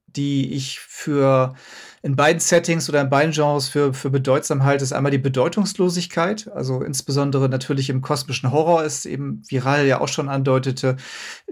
die 0.06 0.52
ich 0.54 0.80
für 0.80 1.54
in 2.02 2.16
beiden 2.16 2.40
Settings 2.40 2.88
oder 2.88 3.00
in 3.00 3.10
beiden 3.10 3.32
Genres 3.32 3.68
für, 3.68 3.92
für 3.92 4.10
bedeutsam 4.10 4.64
halte, 4.64 4.84
ist 4.84 4.92
einmal 4.92 5.10
die 5.10 5.18
Bedeutungslosigkeit. 5.18 6.48
Also 6.54 6.82
insbesondere 6.82 7.48
natürlich 7.48 7.90
im 7.90 8.00
kosmischen 8.00 8.52
Horror 8.52 8.84
ist 8.84 9.04
eben, 9.04 9.42
wie 9.48 9.58
Rahel 9.58 9.86
ja 9.86 10.00
auch 10.00 10.08
schon 10.08 10.28
andeutete, 10.28 10.96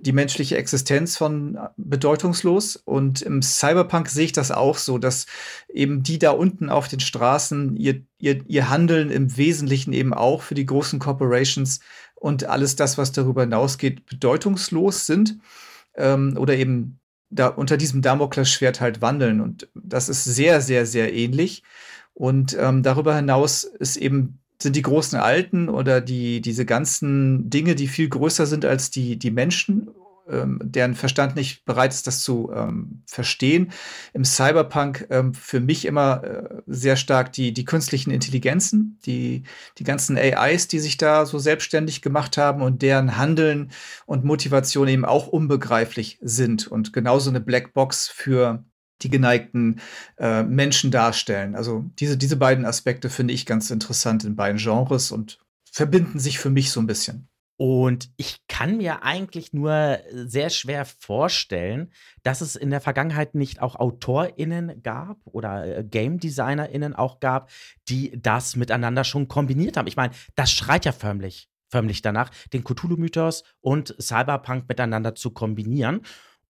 die 0.01 0.13
menschliche 0.13 0.57
Existenz 0.57 1.17
von 1.17 1.59
bedeutungslos. 1.77 2.77
Und 2.77 3.23
im 3.23 3.43
Cyberpunk 3.43 4.09
sehe 4.09 4.27
ich 4.27 4.33
das 4.33 4.53
auch 4.53 4.79
so, 4.79 4.99
dass 4.99 5.27
eben 5.69 6.03
die 6.03 6.19
da 6.19 6.31
unten 6.31 6.71
auf 6.71 6.89
den 6.89 7.01
Straßen 7.01 7.77
ihr, 7.77 8.03
ihr, 8.19 8.41
ihr 8.47 8.71
Handeln 8.71 9.11
im 9.11 9.37
Wesentlichen 9.37 9.93
eben 9.93 10.15
auch 10.15 10.43
für 10.43 10.55
die 10.55 10.67
großen 10.67 11.01
Corporations 11.01 11.81
und 12.17 12.45
alles 12.45 12.77
das, 12.77 12.99
was 12.99 13.13
darüber 13.13 13.43
hinausgeht, 13.43 14.07
bedeutungslos 14.07 15.07
sind 15.07 15.39
ähm, 15.95 16.37
oder 16.37 16.57
eben 16.57 16.99
da 17.31 17.49
unter 17.49 17.77
diesem 17.77 18.03
Damoklesschwert 18.03 18.81
halt 18.81 19.01
wandeln. 19.01 19.41
Und 19.41 19.69
das 19.75 20.09
ist 20.09 20.25
sehr, 20.25 20.61
sehr, 20.61 20.87
sehr 20.87 21.13
ähnlich. 21.13 21.63
Und 22.15 22.57
ähm, 22.59 22.83
darüber 22.83 23.15
hinaus 23.15 23.65
ist 23.65 23.97
eben 23.97 24.39
sind 24.61 24.75
die 24.75 24.83
großen 24.83 25.19
Alten 25.19 25.69
oder 25.69 26.01
die, 26.01 26.41
diese 26.41 26.65
ganzen 26.65 27.51
Dinge, 27.51 27.75
die 27.75 27.89
viel 27.89 28.09
größer 28.09 28.47
sind 28.47 28.65
als 28.65 28.91
die, 28.91 29.19
die 29.19 29.31
Menschen 29.31 29.91
ähm, 30.29 30.61
deren 30.63 30.95
Verstand 30.95 31.37
nicht 31.37 31.65
bereit 31.65 31.93
ist, 31.93 32.07
das 32.07 32.23
zu 32.23 32.51
ähm, 32.55 33.03
verstehen. 33.07 33.73
Im 34.13 34.25
Cyberpunk 34.25 35.07
ähm, 35.11 35.35
für 35.35 35.61
mich 35.61 35.85
immer 35.85 36.25
äh, 36.25 36.63
sehr 36.67 36.97
stark 36.97 37.33
die, 37.33 37.53
die 37.53 37.65
künstlichen 37.65 38.11
Intelligenzen, 38.11 38.99
die, 39.07 39.45
die 39.79 39.85
ganzen 39.85 40.17
AIs, 40.17 40.69
die 40.69 40.79
sich 40.79 40.97
da 40.97 41.27
so 41.27 41.39
selbstständig 41.39 42.03
gemacht 42.03 42.37
haben 42.37 42.63
und 42.63 42.83
deren 42.83 43.17
Handeln 43.17 43.71
und 44.07 44.25
Motivation 44.25 44.89
eben 44.89 45.05
auch 45.05 45.27
unbegreiflich 45.27 46.19
sind 46.23 46.67
und 46.67 46.93
genauso 46.93 47.31
eine 47.31 47.41
Blackbox 47.41 48.09
für 48.09 48.65
die 49.03 49.11
geneigten 49.11 49.81
äh, 50.19 50.43
Menschen 50.43 50.91
darstellen. 50.91 51.55
Also 51.55 51.85
diese, 51.99 52.17
diese 52.17 52.37
beiden 52.37 52.65
Aspekte 52.65 53.11
finde 53.11 53.35
ich 53.35 53.47
ganz 53.47 53.71
interessant 53.71 54.25
in 54.25 54.37
beiden 54.37 54.59
Genres 54.59 55.11
und 55.11 55.39
verbinden 55.71 56.19
sich 56.19 56.39
für 56.39 56.51
mich 56.51 56.71
so 56.71 56.81
ein 56.81 56.87
bisschen. 56.87 57.29
Und 57.59 58.11
ich 58.19 58.47
kann 58.49 58.77
mir 58.77 59.03
eigentlich 59.03 59.55
nur 59.55 59.99
sehr 60.13 60.51
schwer 60.51 60.85
vorstellen, 60.85 61.91
dass 62.23 62.43
es 62.43 62.55
in 62.55 62.69
der 62.69 62.83
Vergangenheit 62.83 63.35
nicht 63.35 63.63
auch 63.63 63.77
AutorInnen 63.77 64.83
gab 64.83 65.19
oder 65.25 65.79
äh, 65.79 65.85
Game 65.85 66.21
DesignerInnen 66.21 66.95
auch 66.95 67.19
gab, 67.19 67.51
die 67.89 68.13
das 68.21 68.57
miteinander 68.57 69.05
schon 69.05 69.29
kombiniert 69.29 69.79
haben. 69.79 69.87
Ich 69.87 69.97
meine, 69.97 70.13
das 70.35 70.53
schreit 70.53 70.85
ja 70.85 70.93
förmlich, 70.93 71.49
förmlich 71.69 72.03
danach, 72.03 72.31
den 72.53 72.63
Cthulhu-Mythos 72.63 73.43
und 73.63 73.95
Cyberpunk 73.99 74.69
miteinander 74.69 75.15
zu 75.15 75.31
kombinieren. 75.31 76.03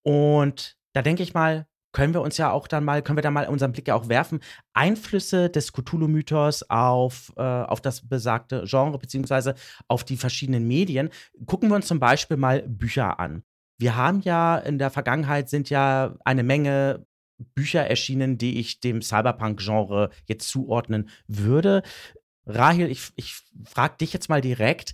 Und 0.02 0.76
da 0.92 1.02
denke 1.02 1.22
ich 1.22 1.34
mal, 1.34 1.68
können 1.96 2.12
wir 2.12 2.20
uns 2.20 2.36
ja 2.36 2.50
auch 2.50 2.68
dann 2.68 2.84
mal, 2.84 3.00
können 3.00 3.16
wir 3.16 3.22
da 3.22 3.30
mal 3.30 3.48
unseren 3.48 3.72
Blick 3.72 3.88
ja 3.88 3.94
auch 3.94 4.10
werfen, 4.10 4.40
Einflüsse 4.74 5.48
des 5.48 5.72
Cthulhu-Mythos 5.72 6.64
auf, 6.68 7.32
äh, 7.38 7.40
auf 7.40 7.80
das 7.80 8.06
besagte 8.06 8.64
Genre, 8.66 8.98
beziehungsweise 8.98 9.54
auf 9.88 10.04
die 10.04 10.18
verschiedenen 10.18 10.68
Medien. 10.68 11.08
Gucken 11.46 11.70
wir 11.70 11.74
uns 11.74 11.86
zum 11.86 11.98
Beispiel 11.98 12.36
mal 12.36 12.60
Bücher 12.68 13.18
an. 13.18 13.44
Wir 13.78 13.96
haben 13.96 14.20
ja 14.20 14.58
in 14.58 14.78
der 14.78 14.90
Vergangenheit 14.90 15.48
sind 15.48 15.70
ja 15.70 16.14
eine 16.22 16.42
Menge 16.42 17.06
Bücher 17.54 17.86
erschienen, 17.86 18.36
die 18.36 18.60
ich 18.60 18.80
dem 18.80 19.00
Cyberpunk-Genre 19.00 20.10
jetzt 20.26 20.48
zuordnen 20.48 21.08
würde. 21.28 21.82
Rahel, 22.44 22.90
ich, 22.90 23.10
ich 23.16 23.40
frage 23.64 23.96
dich 24.02 24.12
jetzt 24.12 24.28
mal 24.28 24.42
direkt. 24.42 24.92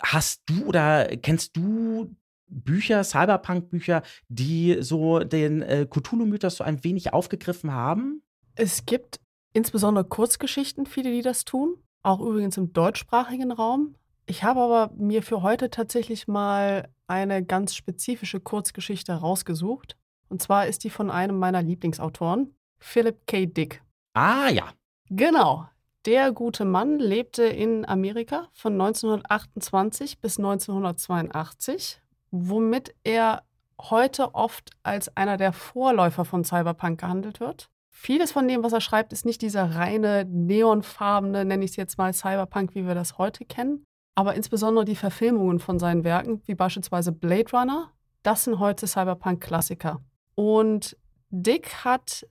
Hast 0.00 0.42
du 0.46 0.64
oder 0.66 1.08
kennst 1.16 1.56
du 1.56 2.14
Bücher, 2.54 3.02
Cyberpunk-Bücher, 3.04 4.02
die 4.28 4.78
so 4.80 5.20
den 5.20 5.62
äh, 5.62 5.86
Cthulhu-Mythos 5.88 6.56
so 6.56 6.64
ein 6.64 6.82
wenig 6.84 7.12
aufgegriffen 7.12 7.72
haben? 7.72 8.22
Es 8.54 8.86
gibt 8.86 9.20
insbesondere 9.52 10.04
Kurzgeschichten, 10.04 10.86
viele, 10.86 11.10
die 11.10 11.22
das 11.22 11.44
tun. 11.44 11.76
Auch 12.02 12.20
übrigens 12.20 12.56
im 12.56 12.72
deutschsprachigen 12.72 13.50
Raum. 13.50 13.94
Ich 14.26 14.44
habe 14.44 14.60
aber 14.60 14.92
mir 14.96 15.22
für 15.22 15.42
heute 15.42 15.70
tatsächlich 15.70 16.28
mal 16.28 16.88
eine 17.06 17.44
ganz 17.44 17.74
spezifische 17.74 18.40
Kurzgeschichte 18.40 19.12
rausgesucht. 19.12 19.96
Und 20.28 20.42
zwar 20.42 20.66
ist 20.66 20.84
die 20.84 20.90
von 20.90 21.10
einem 21.10 21.38
meiner 21.38 21.62
Lieblingsautoren, 21.62 22.54
Philip 22.78 23.26
K. 23.26 23.46
Dick. 23.46 23.82
Ah 24.14 24.48
ja. 24.48 24.72
Genau. 25.10 25.66
Der 26.06 26.32
gute 26.32 26.64
Mann 26.64 26.98
lebte 26.98 27.44
in 27.44 27.86
Amerika 27.86 28.48
von 28.52 28.74
1928 28.74 30.20
bis 30.20 30.38
1982 30.38 32.02
womit 32.34 32.94
er 33.04 33.44
heute 33.80 34.34
oft 34.34 34.72
als 34.82 35.16
einer 35.16 35.36
der 35.36 35.52
Vorläufer 35.52 36.24
von 36.24 36.42
Cyberpunk 36.42 36.98
gehandelt 37.00 37.38
wird. 37.38 37.70
Vieles 37.90 38.32
von 38.32 38.48
dem, 38.48 38.64
was 38.64 38.72
er 38.72 38.80
schreibt, 38.80 39.12
ist 39.12 39.24
nicht 39.24 39.40
dieser 39.40 39.76
reine 39.76 40.24
neonfarbene, 40.24 41.44
nenne 41.44 41.64
ich 41.64 41.70
es 41.70 41.76
jetzt 41.76 41.96
mal 41.96 42.12
Cyberpunk, 42.12 42.74
wie 42.74 42.84
wir 42.86 42.96
das 42.96 43.18
heute 43.18 43.44
kennen. 43.44 43.84
Aber 44.16 44.34
insbesondere 44.34 44.84
die 44.84 44.96
Verfilmungen 44.96 45.60
von 45.60 45.78
seinen 45.78 46.02
Werken, 46.02 46.42
wie 46.46 46.56
beispielsweise 46.56 47.12
Blade 47.12 47.52
Runner, 47.52 47.92
das 48.24 48.42
sind 48.44 48.58
heute 48.58 48.88
Cyberpunk-Klassiker. 48.88 50.00
Und 50.34 50.96
Dick 51.30 51.84
hat 51.84 52.26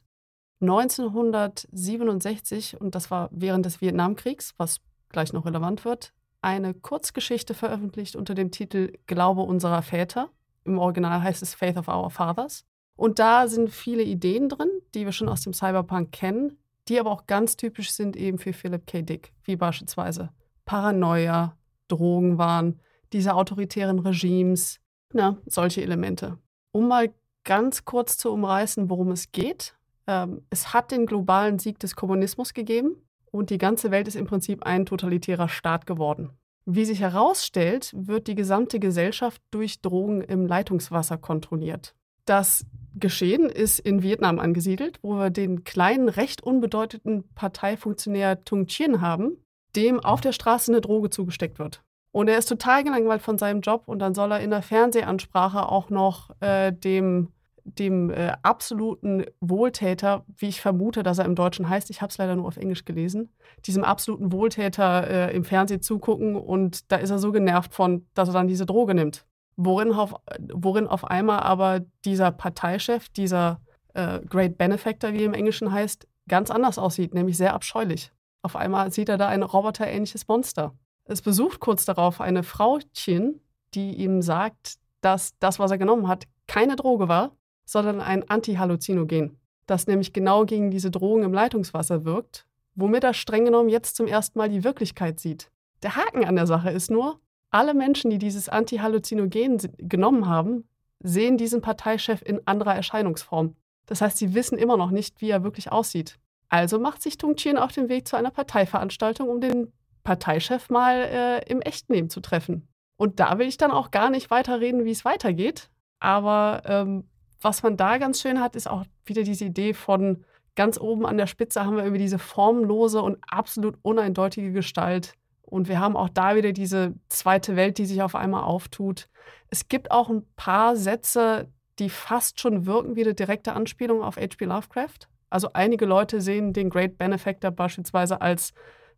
1967, 0.59 2.79
und 2.79 2.95
das 2.95 3.09
war 3.09 3.29
während 3.31 3.65
des 3.65 3.79
Vietnamkriegs, 3.79 4.53
was 4.57 4.81
gleich 5.09 5.31
noch 5.31 5.45
relevant 5.45 5.85
wird, 5.85 6.11
eine 6.43 6.73
Kurzgeschichte 6.73 7.53
veröffentlicht 7.53 8.15
unter 8.15 8.33
dem 8.35 8.51
Titel 8.51 8.93
Glaube 9.07 9.41
unserer 9.41 9.81
Väter. 9.81 10.29
Im 10.65 10.77
Original 10.77 11.21
heißt 11.23 11.41
es 11.41 11.55
Faith 11.55 11.77
of 11.77 11.87
Our 11.87 12.09
Fathers. 12.09 12.65
Und 12.95 13.19
da 13.19 13.47
sind 13.47 13.71
viele 13.71 14.03
Ideen 14.03 14.49
drin, 14.49 14.69
die 14.93 15.05
wir 15.05 15.13
schon 15.13 15.29
aus 15.29 15.41
dem 15.41 15.53
Cyberpunk 15.53 16.11
kennen, 16.11 16.57
die 16.87 16.99
aber 16.99 17.11
auch 17.11 17.27
ganz 17.27 17.55
typisch 17.55 17.91
sind 17.91 18.15
eben 18.15 18.37
für 18.37 18.53
Philip 18.53 18.85
K. 18.85 19.01
Dick, 19.01 19.33
wie 19.43 19.55
beispielsweise 19.55 20.29
Paranoia, 20.65 21.57
Drogenwahn, 21.87 22.79
diese 23.13 23.35
autoritären 23.35 23.99
Regimes, 23.99 24.79
na, 25.13 25.37
solche 25.45 25.81
Elemente. 25.81 26.37
Um 26.71 26.87
mal 26.87 27.13
ganz 27.43 27.85
kurz 27.85 28.17
zu 28.17 28.31
umreißen, 28.31 28.89
worum 28.89 29.11
es 29.11 29.31
geht. 29.31 29.75
Ähm, 30.07 30.45
es 30.49 30.73
hat 30.73 30.91
den 30.91 31.05
globalen 31.05 31.59
Sieg 31.59 31.79
des 31.79 31.95
Kommunismus 31.95 32.53
gegeben 32.53 32.97
und 33.33 33.49
die 33.49 33.57
ganze 33.57 33.91
Welt 33.91 34.07
ist 34.07 34.15
im 34.15 34.27
Prinzip 34.27 34.63
ein 34.63 34.85
totalitärer 34.85 35.49
Staat 35.49 35.87
geworden. 35.87 36.29
Wie 36.65 36.85
sich 36.85 37.01
herausstellt, 37.01 37.91
wird 37.93 38.27
die 38.27 38.35
gesamte 38.35 38.79
Gesellschaft 38.79 39.41
durch 39.51 39.81
Drogen 39.81 40.21
im 40.21 40.45
Leitungswasser 40.45 41.17
kontrolliert. 41.17 41.95
Das 42.25 42.65
Geschehen 42.95 43.49
ist 43.49 43.79
in 43.79 44.03
Vietnam 44.03 44.39
angesiedelt, 44.39 44.99
wo 45.01 45.15
wir 45.15 45.29
den 45.29 45.63
kleinen, 45.63 46.07
recht 46.09 46.43
unbedeutenden 46.43 47.27
Parteifunktionär 47.33 48.45
Tung 48.45 48.67
Chien 48.67 49.01
haben, 49.01 49.43
dem 49.75 49.99
auf 49.99 50.21
der 50.21 50.31
Straße 50.31 50.71
eine 50.71 50.79
Droge 50.79 51.09
zugesteckt 51.09 51.59
wird. 51.59 51.83
Und 52.11 52.27
er 52.27 52.37
ist 52.37 52.47
total 52.47 52.83
gelangweilt 52.83 53.23
von 53.23 53.39
seinem 53.39 53.61
Job 53.61 53.83
und 53.87 53.97
dann 53.97 54.13
soll 54.13 54.31
er 54.31 54.39
in 54.39 54.51
der 54.51 54.61
Fernsehansprache 54.61 55.67
auch 55.67 55.89
noch 55.89 56.29
äh, 56.39 56.71
dem 56.71 57.32
dem 57.65 58.09
äh, 58.09 58.33
absoluten 58.41 59.25
Wohltäter, 59.39 60.25
wie 60.37 60.49
ich 60.49 60.61
vermute, 60.61 61.03
dass 61.03 61.19
er 61.19 61.25
im 61.25 61.35
Deutschen 61.35 61.69
heißt, 61.69 61.89
ich 61.89 62.01
habe 62.01 62.09
es 62.09 62.17
leider 62.17 62.35
nur 62.35 62.47
auf 62.47 62.57
Englisch 62.57 62.85
gelesen, 62.85 63.33
diesem 63.65 63.83
absoluten 63.83 64.31
Wohltäter 64.31 65.07
äh, 65.09 65.35
im 65.35 65.45
Fernsehen 65.45 65.81
zugucken 65.81 66.35
und 66.35 66.91
da 66.91 66.97
ist 66.97 67.09
er 67.09 67.19
so 67.19 67.31
genervt 67.31 67.73
von, 67.73 68.05
dass 68.13 68.29
er 68.29 68.33
dann 68.33 68.47
diese 68.47 68.65
Droge 68.65 68.93
nimmt. 68.93 69.25
Worin 69.55 69.91
auf, 69.91 70.15
worin 70.51 70.87
auf 70.87 71.05
einmal 71.05 71.39
aber 71.41 71.81
dieser 72.05 72.31
Parteichef, 72.31 73.09
dieser 73.09 73.61
äh, 73.93 74.19
Great 74.21 74.57
Benefactor, 74.57 75.13
wie 75.13 75.19
er 75.19 75.25
im 75.25 75.33
Englischen 75.33 75.71
heißt, 75.71 76.07
ganz 76.27 76.51
anders 76.51 76.77
aussieht, 76.77 77.13
nämlich 77.13 77.37
sehr 77.37 77.53
abscheulich. 77.53 78.11
Auf 78.41 78.55
einmal 78.55 78.91
sieht 78.91 79.09
er 79.09 79.17
da 79.17 79.27
ein 79.27 79.43
roboterähnliches 79.43 80.27
Monster. 80.27 80.75
Es 81.05 81.21
besucht 81.21 81.59
kurz 81.59 81.85
darauf 81.85 82.19
eine 82.19 82.43
Frauchen, 82.43 83.41
die 83.73 83.95
ihm 83.95 84.21
sagt, 84.21 84.75
dass 85.01 85.37
das, 85.39 85.59
was 85.59 85.71
er 85.71 85.77
genommen 85.77 86.07
hat, 86.07 86.25
keine 86.47 86.75
Droge 86.75 87.07
war, 87.07 87.31
sondern 87.65 88.01
ein 88.01 88.29
Antihalluzinogen, 88.29 89.37
das 89.65 89.87
nämlich 89.87 90.13
genau 90.13 90.45
gegen 90.45 90.71
diese 90.71 90.91
Drohung 90.91 91.23
im 91.23 91.33
Leitungswasser 91.33 92.05
wirkt, 92.05 92.45
womit 92.75 93.03
er 93.03 93.13
streng 93.13 93.45
genommen 93.45 93.69
jetzt 93.69 93.95
zum 93.95 94.07
ersten 94.07 94.37
Mal 94.37 94.49
die 94.49 94.63
Wirklichkeit 94.63 95.19
sieht. 95.19 95.51
Der 95.83 95.95
Haken 95.95 96.25
an 96.25 96.35
der 96.35 96.47
Sache 96.47 96.71
ist 96.71 96.89
nur, 96.89 97.19
alle 97.51 97.73
Menschen, 97.73 98.09
die 98.09 98.17
dieses 98.17 98.49
Antihalluzinogen 98.49 99.59
genommen 99.77 100.27
haben, 100.27 100.67
sehen 100.99 101.37
diesen 101.37 101.61
Parteichef 101.61 102.21
in 102.23 102.41
anderer 102.47 102.73
Erscheinungsform. 102.73 103.55
Das 103.85 104.01
heißt, 104.01 104.17
sie 104.17 104.33
wissen 104.33 104.57
immer 104.57 104.77
noch 104.77 104.91
nicht, 104.91 105.21
wie 105.21 105.29
er 105.29 105.43
wirklich 105.43 105.71
aussieht. 105.71 106.17
Also 106.49 106.79
macht 106.79 107.01
sich 107.01 107.17
Tung 107.17 107.35
Chien 107.35 107.57
auf 107.57 107.71
den 107.71 107.89
Weg 107.89 108.07
zu 108.07 108.15
einer 108.15 108.31
Parteiveranstaltung, 108.31 109.27
um 109.27 109.41
den 109.41 109.73
Parteichef 110.03 110.69
mal 110.69 110.95
äh, 110.95 111.51
im 111.51 111.61
echten 111.61 111.93
Leben 111.93 112.09
zu 112.09 112.21
treffen. 112.21 112.67
Und 112.97 113.19
da 113.19 113.37
will 113.37 113.47
ich 113.47 113.57
dann 113.57 113.71
auch 113.71 113.91
gar 113.91 114.09
nicht 114.09 114.31
weiterreden, 114.31 114.85
wie 114.85 114.91
es 114.91 115.05
weitergeht. 115.05 115.69
Aber 115.99 116.61
ähm, 116.65 117.05
was 117.43 117.63
man 117.63 117.77
da 117.77 117.97
ganz 117.97 118.21
schön 118.21 118.39
hat, 118.39 118.55
ist 118.55 118.69
auch 118.69 118.85
wieder 119.05 119.23
diese 119.23 119.45
Idee 119.45 119.73
von 119.73 120.23
ganz 120.55 120.79
oben 120.79 121.05
an 121.05 121.17
der 121.17 121.27
Spitze 121.27 121.65
haben 121.65 121.75
wir 121.75 121.83
irgendwie 121.83 122.01
diese 122.01 122.19
formlose 122.19 123.01
und 123.01 123.17
absolut 123.27 123.77
uneindeutige 123.81 124.51
Gestalt. 124.51 125.13
Und 125.41 125.67
wir 125.67 125.79
haben 125.79 125.95
auch 125.95 126.09
da 126.09 126.35
wieder 126.35 126.51
diese 126.51 126.93
zweite 127.09 127.55
Welt, 127.55 127.77
die 127.77 127.85
sich 127.85 128.01
auf 128.01 128.15
einmal 128.15 128.43
auftut. 128.43 129.07
Es 129.49 129.67
gibt 129.67 129.91
auch 129.91 130.09
ein 130.09 130.25
paar 130.35 130.75
Sätze, 130.75 131.49
die 131.79 131.89
fast 131.89 132.39
schon 132.39 132.65
wirken 132.65 132.95
wie 132.95 133.03
eine 133.03 133.13
direkte 133.13 133.53
Anspielung 133.53 134.03
auf 134.03 134.17
H.P. 134.17 134.45
Lovecraft. 134.45 135.07
Also 135.29 135.49
einige 135.53 135.85
Leute 135.85 136.21
sehen 136.21 136.53
den 136.53 136.69
Great 136.69 136.97
Benefactor 136.97 137.51
beispielsweise 137.51 138.21
als 138.21 138.53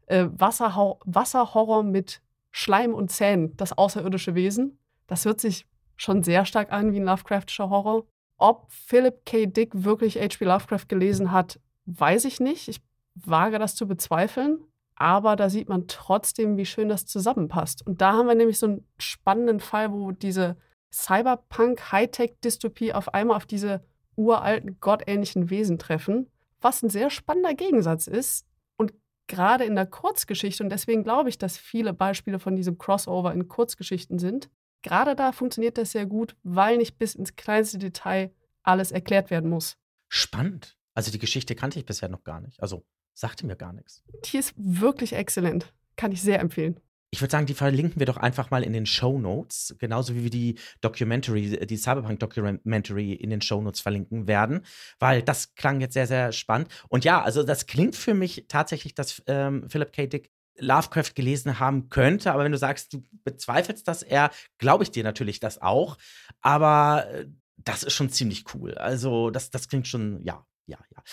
äh, 0.08 0.28
Wasserhor 0.32 1.00
Wasserhorror 1.06 1.84
mit 1.84 2.22
Schleim 2.52 2.94
und 2.94 3.12
Zähnen, 3.12 3.56
das 3.58 3.78
außerirdische 3.78 4.36
Wesen. 4.36 4.78
Das 5.08 5.26
hört 5.26 5.42
sich 5.42 5.66
schon 5.96 6.24
sehr 6.24 6.46
stark 6.46 6.72
an 6.72 6.94
wie 6.94 7.00
ein 7.00 7.06
Lovecraftscher 7.06 7.70
Horror. 7.70 8.06
Ob 8.38 8.72
Philip 8.72 9.26
K. 9.26 9.46
Dick 9.46 9.72
wirklich 9.74 10.18
H.P. 10.18 10.46
Lovecraft 10.46 10.88
gelesen 10.88 11.32
hat, 11.32 11.60
weiß 11.86 12.26
ich 12.26 12.40
nicht. 12.40 12.68
Ich 12.68 12.82
wage 13.16 13.60
das 13.60 13.76
zu 13.76 13.88
bezweifeln. 13.88 14.60
Aber 14.96 15.36
da 15.36 15.50
sieht 15.50 15.68
man 15.68 15.88
trotzdem, 15.88 16.58
wie 16.58 16.66
schön 16.66 16.90
das 16.90 17.06
zusammenpasst. 17.06 17.86
Und 17.86 18.02
da 18.02 18.14
haben 18.14 18.28
wir 18.28 18.36
nämlich 18.36 18.60
so 18.60 18.68
einen 18.68 18.88
spannenden 18.98 19.60
Fall, 19.60 19.92
wo 19.92 20.12
diese 20.12 20.56
Cyberpunk-Hightech-Dystopie 20.94 22.94
auf 22.94 23.14
einmal 23.14 23.36
auf 23.36 23.46
diese 23.46 23.84
uralten, 24.16 24.78
gottähnlichen 24.80 25.50
Wesen 25.50 25.78
treffen, 25.78 26.32
was 26.62 26.82
ein 26.82 26.90
sehr 26.90 27.10
spannender 27.10 27.54
Gegensatz 27.54 28.08
ist. 28.08 28.46
Und 28.78 28.94
gerade 29.28 29.66
in 29.66 29.76
der 29.76 29.86
Kurzgeschichte, 29.86 30.64
und 30.64 30.70
deswegen 30.70 31.04
glaube 31.04 31.28
ich, 31.28 31.38
dass 31.38 31.58
viele 31.58 31.94
Beispiele 31.94 32.40
von 32.40 32.56
diesem 32.56 32.78
Crossover 32.78 33.34
in 33.34 33.50
Kurzgeschichten 33.50 34.20
sind, 34.20 34.50
gerade 34.86 35.16
da 35.16 35.32
funktioniert 35.32 35.78
das 35.78 35.92
sehr 35.92 36.06
gut, 36.06 36.36
weil 36.44 36.78
nicht 36.78 36.98
bis 36.98 37.16
ins 37.16 37.36
kleinste 37.36 37.80
Detail 37.80 38.32
alles 38.64 38.92
erklärt 38.92 39.32
werden 39.32 39.50
muss. 39.50 39.78
Spannend. 40.08 40.78
Also 40.94 41.12
die 41.12 41.20
Geschichte 41.20 41.56
kannte 41.56 41.80
ich 41.80 41.86
bisher 41.86 42.08
noch 42.08 42.24
gar 42.24 42.40
nicht. 42.40 42.62
Also 42.62 42.86
sagte 43.14 43.46
mir 43.46 43.56
gar 43.56 43.74
nichts. 43.74 44.04
Die 44.26 44.38
ist 44.38 44.54
wirklich 44.56 45.14
exzellent. 45.14 45.74
Kann 45.96 46.12
ich 46.12 46.22
sehr 46.22 46.40
empfehlen. 46.40 46.80
Ich 47.12 47.22
würde 47.22 47.32
sagen, 47.32 47.46
die 47.46 47.54
verlinken 47.54 48.00
wir 48.00 48.06
doch 48.06 48.18
einfach 48.18 48.52
mal 48.52 48.62
in 48.62 48.74
den 48.74 48.86
Show 48.86 49.18
Notes, 49.18 49.76
genauso 49.80 50.16
wie 50.16 50.24
wir 50.24 50.30
die 50.30 50.60
Documentary, 50.82 51.66
die 51.66 51.78
Cyberpunk 51.78 52.20
Documentary 52.20 53.14
in 53.14 53.30
den 53.30 53.42
Show 53.42 53.62
Notes 53.62 53.80
verlinken 53.80 54.28
werden, 54.28 54.66
weil 55.00 55.22
das 55.22 55.56
klang 55.56 55.80
jetzt 55.80 55.94
sehr, 55.94 56.08
sehr 56.08 56.32
spannend. 56.34 56.68
Und 56.90 57.06
ja, 57.06 57.22
also 57.22 57.44
das 57.44 57.68
klingt 57.68 57.96
für 57.96 58.14
mich 58.14 58.46
tatsächlich, 58.50 58.96
dass 58.96 59.24
ähm, 59.28 59.70
Philip 59.70 59.94
K. 59.94 60.08
Dick 60.08 60.32
Lovecraft 60.58 61.16
gelesen 61.16 61.60
haben 61.60 61.90
könnte, 61.90 62.32
aber 62.32 62.44
wenn 62.44 62.52
du 62.52 62.58
sagst, 62.58 62.94
du 62.94 63.04
bezweifelst 63.24 63.88
das 63.88 64.04
eher, 64.04 64.32
glaube 64.58 64.84
ich 64.84 64.92
dir 64.92 65.04
natürlich 65.04 65.40
das 65.40 65.62
auch. 65.62 65.98
Aber 66.42 67.08
äh, 67.12 67.26
das 67.58 67.84
ist 67.84 67.94
schon 67.94 68.10
ziemlich 68.10 68.46
cool. 68.54 68.76
Also, 68.76 69.32
das, 69.32 69.50
das 69.50 69.68
klingt 69.68 69.88
schon, 69.88 70.24
ja, 70.24 70.46
ja, 70.68 70.78
ja. 70.94 71.04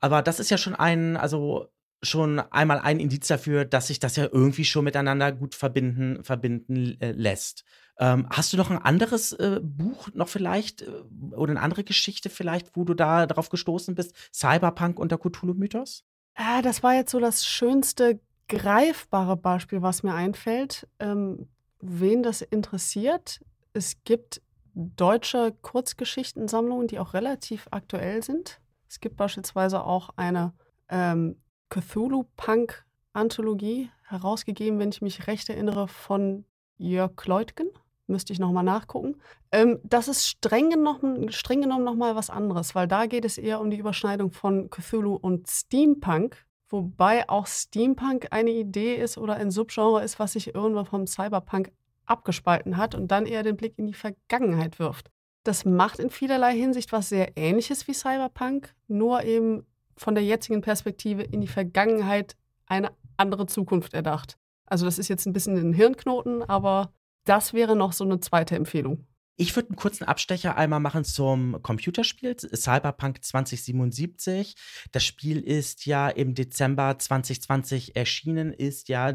Aber 0.00 0.22
das 0.22 0.40
ist 0.40 0.50
ja 0.50 0.58
schon 0.58 0.74
ein, 0.74 1.16
also 1.16 1.70
schon 2.02 2.38
einmal 2.38 2.78
ein 2.78 3.00
Indiz 3.00 3.26
dafür, 3.28 3.64
dass 3.64 3.86
sich 3.86 3.98
das 3.98 4.16
ja 4.16 4.28
irgendwie 4.30 4.64
schon 4.64 4.84
miteinander 4.84 5.32
gut 5.32 5.54
verbinden, 5.54 6.22
verbinden 6.22 7.00
äh, 7.00 7.12
lässt. 7.12 7.64
Ähm, 7.98 8.26
hast 8.30 8.52
du 8.52 8.56
noch 8.56 8.70
ein 8.70 8.78
anderes 8.78 9.32
äh, 9.32 9.60
Buch 9.62 10.08
noch 10.12 10.28
vielleicht 10.28 10.82
äh, 10.82 10.90
oder 11.32 11.52
eine 11.52 11.60
andere 11.60 11.84
Geschichte 11.84 12.28
vielleicht, 12.28 12.76
wo 12.76 12.84
du 12.84 12.94
da 12.94 13.26
drauf 13.26 13.48
gestoßen 13.48 13.94
bist? 13.94 14.14
Cyberpunk 14.32 14.98
und 14.98 15.12
der 15.12 15.18
Cthulhu-Mythos? 15.18 16.04
Ah, 16.34 16.62
das 16.62 16.82
war 16.82 16.94
jetzt 16.94 17.12
so 17.12 17.20
das 17.20 17.46
schönste 17.46 18.20
greifbare 18.48 19.36
Beispiel, 19.36 19.82
was 19.82 20.02
mir 20.02 20.14
einfällt. 20.14 20.88
Ähm, 20.98 21.48
wen 21.80 22.22
das 22.22 22.40
interessiert, 22.42 23.40
es 23.72 24.02
gibt 24.04 24.42
deutsche 24.74 25.54
Kurzgeschichtensammlungen, 25.62 26.88
die 26.88 26.98
auch 26.98 27.14
relativ 27.14 27.68
aktuell 27.70 28.22
sind. 28.22 28.60
Es 28.88 29.00
gibt 29.00 29.16
beispielsweise 29.16 29.82
auch 29.84 30.10
eine 30.16 30.52
ähm, 30.88 31.36
Cthulhu-Punk-Anthologie, 31.70 33.90
herausgegeben, 34.06 34.78
wenn 34.78 34.90
ich 34.90 35.02
mich 35.02 35.26
recht 35.26 35.48
erinnere, 35.48 35.88
von 35.88 36.44
Jörg 36.76 37.16
Kleutgen. 37.16 37.70
Müsste 38.06 38.34
ich 38.34 38.38
nochmal 38.38 38.64
nachgucken. 38.64 39.16
Ähm, 39.50 39.80
das 39.82 40.08
ist 40.08 40.26
streng 40.26 40.68
genommen, 40.68 41.32
streng 41.32 41.62
genommen 41.62 41.84
nochmal 41.84 42.16
was 42.16 42.28
anderes, 42.28 42.74
weil 42.74 42.86
da 42.86 43.06
geht 43.06 43.24
es 43.24 43.38
eher 43.38 43.60
um 43.60 43.70
die 43.70 43.78
Überschneidung 43.78 44.30
von 44.30 44.68
Cthulhu 44.68 45.14
und 45.14 45.48
Steampunk. 45.48 46.44
Wobei 46.74 47.28
auch 47.28 47.46
Steampunk 47.46 48.26
eine 48.32 48.50
Idee 48.50 48.96
ist 48.96 49.16
oder 49.16 49.36
ein 49.36 49.52
Subgenre 49.52 50.02
ist, 50.02 50.18
was 50.18 50.32
sich 50.32 50.56
irgendwann 50.56 50.86
vom 50.86 51.06
Cyberpunk 51.06 51.70
abgespalten 52.04 52.76
hat 52.76 52.96
und 52.96 53.12
dann 53.12 53.26
eher 53.26 53.44
den 53.44 53.56
Blick 53.56 53.74
in 53.76 53.86
die 53.86 53.94
Vergangenheit 53.94 54.80
wirft. 54.80 55.12
Das 55.44 55.64
macht 55.64 56.00
in 56.00 56.10
vielerlei 56.10 56.52
Hinsicht 56.52 56.90
was 56.90 57.10
sehr 57.10 57.36
ähnliches 57.36 57.86
wie 57.86 57.94
Cyberpunk, 57.94 58.74
nur 58.88 59.22
eben 59.22 59.64
von 59.96 60.16
der 60.16 60.24
jetzigen 60.24 60.62
Perspektive 60.62 61.22
in 61.22 61.40
die 61.40 61.46
Vergangenheit 61.46 62.34
eine 62.66 62.90
andere 63.18 63.46
Zukunft 63.46 63.94
erdacht. 63.94 64.36
Also 64.66 64.84
das 64.84 64.98
ist 64.98 65.06
jetzt 65.06 65.26
ein 65.26 65.32
bisschen 65.32 65.56
ein 65.56 65.74
Hirnknoten, 65.74 66.42
aber 66.42 66.92
das 67.22 67.52
wäre 67.52 67.76
noch 67.76 67.92
so 67.92 68.02
eine 68.02 68.18
zweite 68.18 68.56
Empfehlung. 68.56 69.06
Ich 69.36 69.56
würde 69.56 69.70
einen 69.70 69.76
kurzen 69.76 70.04
Abstecher 70.04 70.56
einmal 70.56 70.78
machen 70.78 71.02
zum 71.02 71.60
Computerspiel 71.60 72.36
Cyberpunk 72.36 73.24
2077. 73.24 74.54
Das 74.92 75.04
Spiel 75.04 75.40
ist 75.40 75.86
ja 75.86 76.08
im 76.08 76.34
Dezember 76.34 76.96
2020 76.96 77.96
erschienen, 77.96 78.52
ist 78.52 78.88
ja 78.88 79.12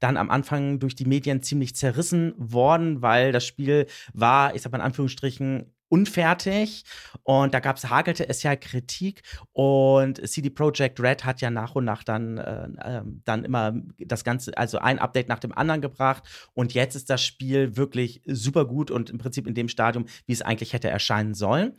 dann 0.00 0.16
am 0.16 0.28
Anfang 0.28 0.80
durch 0.80 0.96
die 0.96 1.04
Medien 1.04 1.44
ziemlich 1.44 1.76
zerrissen 1.76 2.34
worden, 2.36 3.00
weil 3.00 3.30
das 3.30 3.46
Spiel 3.46 3.86
war, 4.12 4.56
ich 4.56 4.62
sag 4.62 4.72
mal 4.72 4.78
in 4.78 4.84
Anführungsstrichen, 4.84 5.72
unfertig 5.90 6.84
und 7.24 7.52
da 7.52 7.60
gab's 7.60 7.90
hagelte 7.90 8.28
es 8.28 8.42
ja 8.42 8.56
Kritik 8.56 9.22
und 9.52 10.26
CD 10.26 10.48
Projekt 10.48 11.00
Red 11.00 11.24
hat 11.24 11.40
ja 11.42 11.50
nach 11.50 11.74
und 11.74 11.84
nach 11.84 12.04
dann 12.04 12.38
äh, 12.38 12.68
äh, 12.78 13.02
dann 13.24 13.44
immer 13.44 13.74
das 13.98 14.24
ganze 14.24 14.56
also 14.56 14.78
ein 14.78 14.98
Update 14.98 15.28
nach 15.28 15.40
dem 15.40 15.52
anderen 15.52 15.82
gebracht 15.82 16.22
und 16.54 16.72
jetzt 16.72 16.94
ist 16.94 17.10
das 17.10 17.22
Spiel 17.22 17.76
wirklich 17.76 18.22
super 18.26 18.64
gut 18.64 18.90
und 18.90 19.10
im 19.10 19.18
Prinzip 19.18 19.46
in 19.46 19.54
dem 19.54 19.68
Stadium, 19.68 20.06
wie 20.26 20.32
es 20.32 20.42
eigentlich 20.42 20.72
hätte 20.72 20.88
erscheinen 20.88 21.34
sollen. 21.34 21.74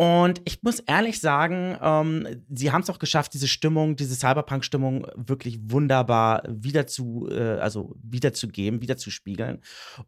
Und 0.00 0.40
ich 0.46 0.62
muss 0.62 0.80
ehrlich 0.80 1.20
sagen, 1.20 1.76
ähm, 1.82 2.42
sie 2.48 2.72
haben 2.72 2.80
es 2.80 2.88
auch 2.88 2.98
geschafft, 2.98 3.34
diese 3.34 3.48
Stimmung, 3.48 3.96
diese 3.96 4.14
Cyberpunk-Stimmung 4.14 5.06
wirklich 5.14 5.58
wunderbar 5.62 6.42
wieder 6.48 6.86
zu, 6.86 7.28
äh, 7.30 7.58
also 7.58 7.94
wiederzugeben, 8.02 8.80
wiederzuspiegeln. 8.80 9.60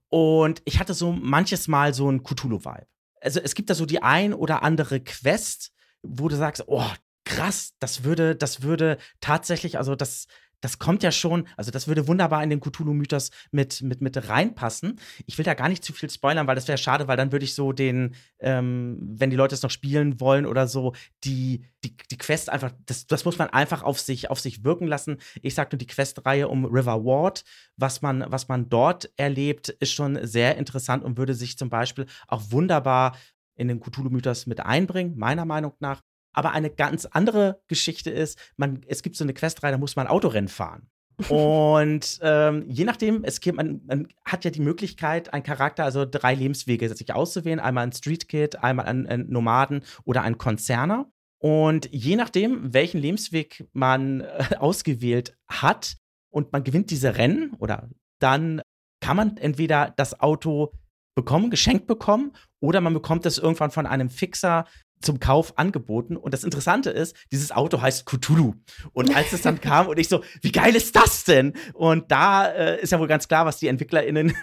Und 0.09 0.63
ich 0.65 0.81
hatte 0.81 0.95
so 0.95 1.13
manches 1.13 1.69
Mal 1.69 1.93
so 1.93 2.11
ein 2.11 2.23
Cthulhu-Vibe 2.23 2.87
also 3.23 3.41
es 3.41 3.55
gibt 3.55 3.71
da 3.71 3.75
so 3.75 3.87
die 3.87 4.03
ein 4.03 4.35
oder 4.35 4.63
andere 4.63 5.01
Quest, 5.01 5.73
wo 6.03 6.29
du 6.29 6.37
sagst, 6.37 6.65
oh, 6.67 6.91
krass, 7.25 7.73
das 7.79 8.05
würde, 8.05 8.35
das 8.37 8.63
würde 8.63 8.99
tatsächlich, 9.21 9.79
also 9.79 9.95
das, 9.95 10.27
das 10.63 10.79
kommt 10.79 11.03
ja 11.03 11.13
schon, 11.13 11.47
also 11.57 11.71
das 11.71 11.89
würde 11.89 12.09
wunderbar 12.09 12.43
in 12.43 12.49
den 12.49 12.61
Cthulhu-Mythos 12.61 13.31
mit, 13.51 13.83
mit, 13.83 14.01
mit 14.01 14.29
reinpassen. 14.29 14.99
Ich 15.27 15.37
will 15.37 15.45
da 15.45 15.55
gar 15.55 15.69
nicht 15.69 15.85
zu 15.85 15.93
viel 15.93 16.09
spoilern, 16.09 16.47
weil 16.47 16.55
das 16.55 16.69
wäre 16.69 16.79
schade, 16.79 17.09
weil 17.09 17.17
dann 17.17 17.33
würde 17.33 17.45
ich 17.45 17.55
so 17.55 17.73
den, 17.73 18.15
ähm, 18.39 18.99
wenn 19.01 19.29
die 19.29 19.37
Leute 19.37 19.55
es 19.55 19.63
noch 19.63 19.71
spielen 19.71 20.21
wollen 20.21 20.47
oder 20.47 20.67
so, 20.69 20.95
die, 21.25 21.65
die, 21.85 21.97
die 22.11 22.17
Quest 22.17 22.49
einfach, 22.49 22.73
das, 22.87 23.07
das 23.07 23.25
muss 23.25 23.39
man 23.39 23.51
einfach 23.51 23.83
auf 23.83 24.01
sich, 24.01 24.31
auf 24.31 24.41
sich 24.41 24.65
wirken 24.65 24.87
lassen. 24.87 25.19
Ich 25.43 25.55
sag 25.55 25.73
nur 25.73 25.79
die 25.79 25.87
Questreihe 25.87 26.49
um 26.49 26.65
River 26.65 27.05
Ward, 27.05 27.45
was 27.77 28.01
man, 28.01 28.25
was 28.29 28.49
man 28.49 28.69
dort 28.69 29.11
erlebt, 29.17 29.69
ist 29.69 29.93
schon 29.93 30.25
sehr 30.25 30.57
interessant 30.57 31.03
und 31.05 31.19
würde 31.19 31.35
sich 31.35 31.59
zum 31.59 31.71
Beispiel 31.71 32.07
auch 32.29 32.43
wunderbar 32.51 33.17
in 33.57 33.69
den 33.69 33.81
Cthulhu-Mythos 33.81 34.47
mit 34.47 34.61
einbringen, 34.61 35.17
meiner 35.17 35.45
Meinung 35.45 35.75
nach. 35.81 36.03
Aber 36.33 36.53
eine 36.53 36.71
ganz 36.71 37.07
andere 37.07 37.61
Geschichte 37.69 38.11
ist, 38.11 38.39
man, 38.57 38.83
es 38.87 39.03
gibt 39.03 39.17
so 39.17 39.25
eine 39.25 39.35
Questreihe, 39.35 39.73
da 39.73 39.79
muss 39.79 39.97
man 39.97 40.07
Autorennen 40.07 40.49
fahren. 40.49 40.89
und 41.29 42.19
ähm, 42.23 42.65
je 42.69 42.85
nachdem, 42.85 43.25
es 43.25 43.41
gibt, 43.41 43.57
man, 43.57 43.83
man, 43.87 44.09
hat 44.25 44.45
ja 44.45 44.51
die 44.51 44.61
Möglichkeit, 44.61 45.33
einen 45.33 45.43
Charakter, 45.43 45.85
also 45.85 46.05
drei 46.05 46.35
Lebenswege 46.35 46.89
sich 46.95 47.13
auszuwählen: 47.13 47.61
einmal 47.61 47.85
ein 47.85 47.93
Street 47.93 48.29
Kid, 48.29 48.63
einmal 48.63 48.87
ein, 48.87 49.07
ein 49.07 49.27
Nomaden 49.29 49.83
oder 50.05 50.23
ein 50.23 50.39
Konzerner. 50.39 51.11
Und 51.39 51.89
je 51.91 52.15
nachdem, 52.15 52.73
welchen 52.73 53.01
Lebensweg 53.01 53.69
man 53.73 54.21
äh, 54.21 54.45
ausgewählt 54.59 55.37
hat 55.49 55.97
und 56.31 56.53
man 56.53 56.65
gewinnt 56.65 56.91
diese 56.91 57.17
Rennen 57.17 57.55
oder 57.59 57.91
dann 58.21 58.63
kann 59.01 59.17
man 59.17 59.37
entweder 59.37 59.93
das 59.97 60.21
Auto 60.21 60.73
bekommen, 61.15 61.51
geschenkt 61.51 61.87
bekommen, 61.87 62.33
oder 62.61 62.81
man 62.81 62.95
bekommt 62.95 63.27
es 63.27 63.39
irgendwann 63.39 63.73
von 63.73 63.87
einem 63.87 64.09
Fixer 64.09 64.67
zum 65.03 65.21
Kauf 65.21 65.59
angeboten. 65.59 66.17
Und 66.17 66.33
das 66.35 66.45
Interessante 66.45 66.91
ist, 66.91 67.17
dieses 67.31 67.53
Auto 67.53 67.81
heißt 67.81 68.07
Cthulhu. 68.07 68.55
Und 68.93 69.15
als 69.15 69.33
es 69.33 69.43
dann 69.43 69.61
kam 69.61 69.89
und 69.89 69.99
ich 69.99 70.09
so, 70.09 70.23
wie 70.41 70.53
geil 70.53 70.75
ist 70.75 70.97
das 70.97 71.25
denn? 71.25 71.55
Und 71.75 72.11
da 72.11 72.49
äh, 72.49 72.81
ist 72.81 72.93
ja 72.93 73.01
wohl 73.01 73.09
ganz 73.09 73.29
klar, 73.29 73.47
was 73.47 73.59
die 73.59 73.69
EntwicklerInnen 73.69 74.35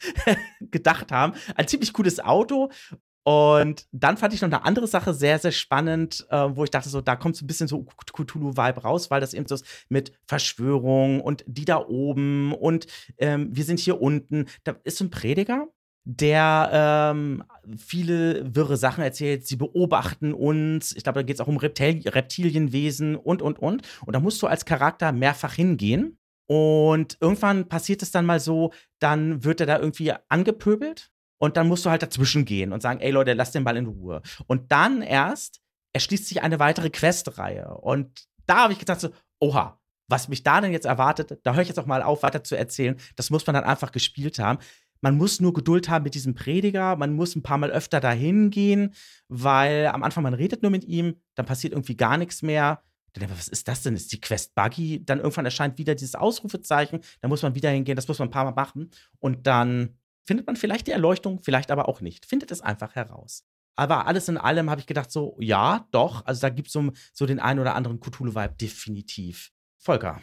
gedacht 0.60 1.12
haben. 1.12 1.34
Ein 1.54 1.68
ziemlich 1.68 1.92
cooles 1.92 2.20
Auto. 2.20 2.70
Und 3.28 3.86
dann 3.92 4.16
fand 4.16 4.32
ich 4.32 4.40
noch 4.40 4.48
eine 4.48 4.64
andere 4.64 4.86
Sache 4.86 5.12
sehr, 5.12 5.38
sehr 5.38 5.52
spannend, 5.52 6.26
äh, 6.30 6.48
wo 6.54 6.64
ich 6.64 6.70
dachte, 6.70 6.88
so, 6.88 7.02
da 7.02 7.14
kommt 7.14 7.36
so 7.36 7.44
ein 7.44 7.46
bisschen 7.46 7.68
so 7.68 7.84
Cthulhu-Vibe 8.14 8.80
raus, 8.80 9.10
weil 9.10 9.20
das 9.20 9.34
eben 9.34 9.46
so 9.46 9.56
ist 9.56 9.66
mit 9.90 10.12
Verschwörung 10.26 11.20
und 11.20 11.44
die 11.46 11.66
da 11.66 11.76
oben 11.86 12.54
und 12.54 12.86
ähm, 13.18 13.50
wir 13.52 13.64
sind 13.64 13.80
hier 13.80 14.00
unten. 14.00 14.46
Da 14.64 14.76
ist 14.84 14.96
so 14.96 15.04
ein 15.04 15.10
Prediger, 15.10 15.66
der 16.10 16.70
ähm, 17.12 17.44
viele 17.76 18.54
wirre 18.54 18.78
Sachen 18.78 19.04
erzählt. 19.04 19.46
Sie 19.46 19.56
beobachten 19.56 20.32
uns. 20.32 20.96
Ich 20.96 21.02
glaube, 21.02 21.18
da 21.18 21.22
geht 21.22 21.36
es 21.36 21.40
auch 21.42 21.48
um 21.48 21.58
Reptil 21.58 22.08
Reptilienwesen 22.08 23.14
und, 23.14 23.42
und, 23.42 23.58
und. 23.58 23.82
Und 24.06 24.14
da 24.14 24.20
musst 24.20 24.40
du 24.40 24.46
als 24.46 24.64
Charakter 24.64 25.12
mehrfach 25.12 25.52
hingehen. 25.52 26.18
Und 26.46 27.18
irgendwann 27.20 27.68
passiert 27.68 28.00
es 28.00 28.10
dann 28.10 28.24
mal 28.24 28.40
so, 28.40 28.72
dann 29.00 29.44
wird 29.44 29.60
er 29.60 29.66
da 29.66 29.78
irgendwie 29.78 30.14
angepöbelt. 30.30 31.10
Und 31.36 31.58
dann 31.58 31.68
musst 31.68 31.84
du 31.84 31.90
halt 31.90 32.02
dazwischen 32.02 32.46
gehen 32.46 32.72
und 32.72 32.80
sagen, 32.80 33.00
ey 33.00 33.10
Leute, 33.10 33.34
lass 33.34 33.52
den 33.52 33.64
Ball 33.64 33.76
in 33.76 33.86
Ruhe. 33.86 34.22
Und 34.46 34.72
dann 34.72 35.02
erst 35.02 35.60
erschließt 35.92 36.26
sich 36.26 36.42
eine 36.42 36.58
weitere 36.58 36.88
Questreihe. 36.88 37.68
Und 37.68 38.24
da 38.46 38.62
habe 38.62 38.72
ich 38.72 38.78
gedacht 38.78 39.00
so, 39.00 39.10
oha, 39.40 39.78
was 40.08 40.28
mich 40.28 40.42
da 40.42 40.62
denn 40.62 40.72
jetzt 40.72 40.86
erwartet, 40.86 41.38
da 41.42 41.52
höre 41.52 41.62
ich 41.62 41.68
jetzt 41.68 41.78
auch 41.78 41.86
mal 41.86 42.02
auf, 42.02 42.22
weiter 42.22 42.42
zu 42.42 42.56
erzählen. 42.56 42.96
Das 43.16 43.28
muss 43.28 43.46
man 43.46 43.52
dann 43.52 43.64
einfach 43.64 43.92
gespielt 43.92 44.38
haben. 44.38 44.58
Man 45.00 45.16
muss 45.16 45.40
nur 45.40 45.52
Geduld 45.52 45.88
haben 45.88 46.02
mit 46.02 46.14
diesem 46.14 46.34
Prediger, 46.34 46.96
man 46.96 47.14
muss 47.14 47.36
ein 47.36 47.42
paar 47.42 47.58
Mal 47.58 47.70
öfter 47.70 48.00
dahin 48.00 48.50
gehen, 48.50 48.94
weil 49.28 49.86
am 49.86 50.02
Anfang 50.02 50.22
man 50.22 50.34
redet 50.34 50.62
nur 50.62 50.70
mit 50.70 50.84
ihm, 50.84 51.16
dann 51.34 51.46
passiert 51.46 51.72
irgendwie 51.72 51.96
gar 51.96 52.16
nichts 52.16 52.42
mehr. 52.42 52.82
Dann, 53.12 53.30
was 53.30 53.48
ist 53.48 53.66
das 53.66 53.82
denn? 53.82 53.96
Ist 53.96 54.12
die 54.12 54.20
Quest 54.20 54.54
buggy? 54.54 55.04
Dann 55.04 55.18
irgendwann 55.18 55.44
erscheint 55.44 55.78
wieder 55.78 55.94
dieses 55.94 56.14
Ausrufezeichen, 56.14 57.00
dann 57.20 57.30
muss 57.30 57.42
man 57.42 57.54
wieder 57.54 57.70
hingehen, 57.70 57.96
das 57.96 58.08
muss 58.08 58.18
man 58.18 58.28
ein 58.28 58.32
paar 58.32 58.44
Mal 58.44 58.52
machen 58.52 58.90
und 59.18 59.46
dann 59.46 59.96
findet 60.24 60.46
man 60.46 60.56
vielleicht 60.56 60.86
die 60.86 60.92
Erleuchtung, 60.92 61.40
vielleicht 61.42 61.70
aber 61.70 61.88
auch 61.88 62.00
nicht. 62.00 62.26
Findet 62.26 62.50
es 62.50 62.60
einfach 62.60 62.94
heraus. 62.94 63.44
Aber 63.76 64.06
alles 64.06 64.28
in 64.28 64.36
allem 64.36 64.68
habe 64.70 64.80
ich 64.80 64.86
gedacht, 64.86 65.10
so, 65.10 65.36
ja, 65.40 65.86
doch. 65.92 66.26
Also 66.26 66.40
da 66.40 66.50
gibt 66.50 66.66
es 66.66 66.72
so, 66.72 66.90
so 67.12 67.26
den 67.26 67.38
einen 67.38 67.60
oder 67.60 67.76
anderen 67.76 68.00
Cthulhu-Vibe 68.00 68.56
definitiv. 68.60 69.52
Volker. 69.78 70.20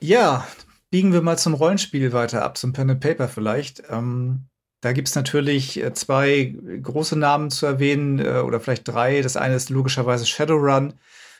Ja, 0.00 0.46
biegen 0.94 1.12
wir 1.12 1.22
mal 1.22 1.36
zum 1.36 1.54
Rollenspiel 1.54 2.12
weiter 2.12 2.44
ab, 2.44 2.56
zum 2.56 2.72
Pen 2.72 2.88
and 2.88 3.00
Paper 3.00 3.26
vielleicht. 3.26 3.82
Ähm, 3.90 4.44
da 4.80 4.92
gibt 4.92 5.08
es 5.08 5.16
natürlich 5.16 5.82
äh, 5.82 5.92
zwei 5.92 6.54
große 6.82 7.18
Namen 7.18 7.50
zu 7.50 7.66
erwähnen 7.66 8.20
äh, 8.20 8.42
oder 8.46 8.60
vielleicht 8.60 8.86
drei. 8.86 9.20
Das 9.20 9.36
eine 9.36 9.56
ist 9.56 9.70
logischerweise 9.70 10.24
Shadowrun, 10.24 10.94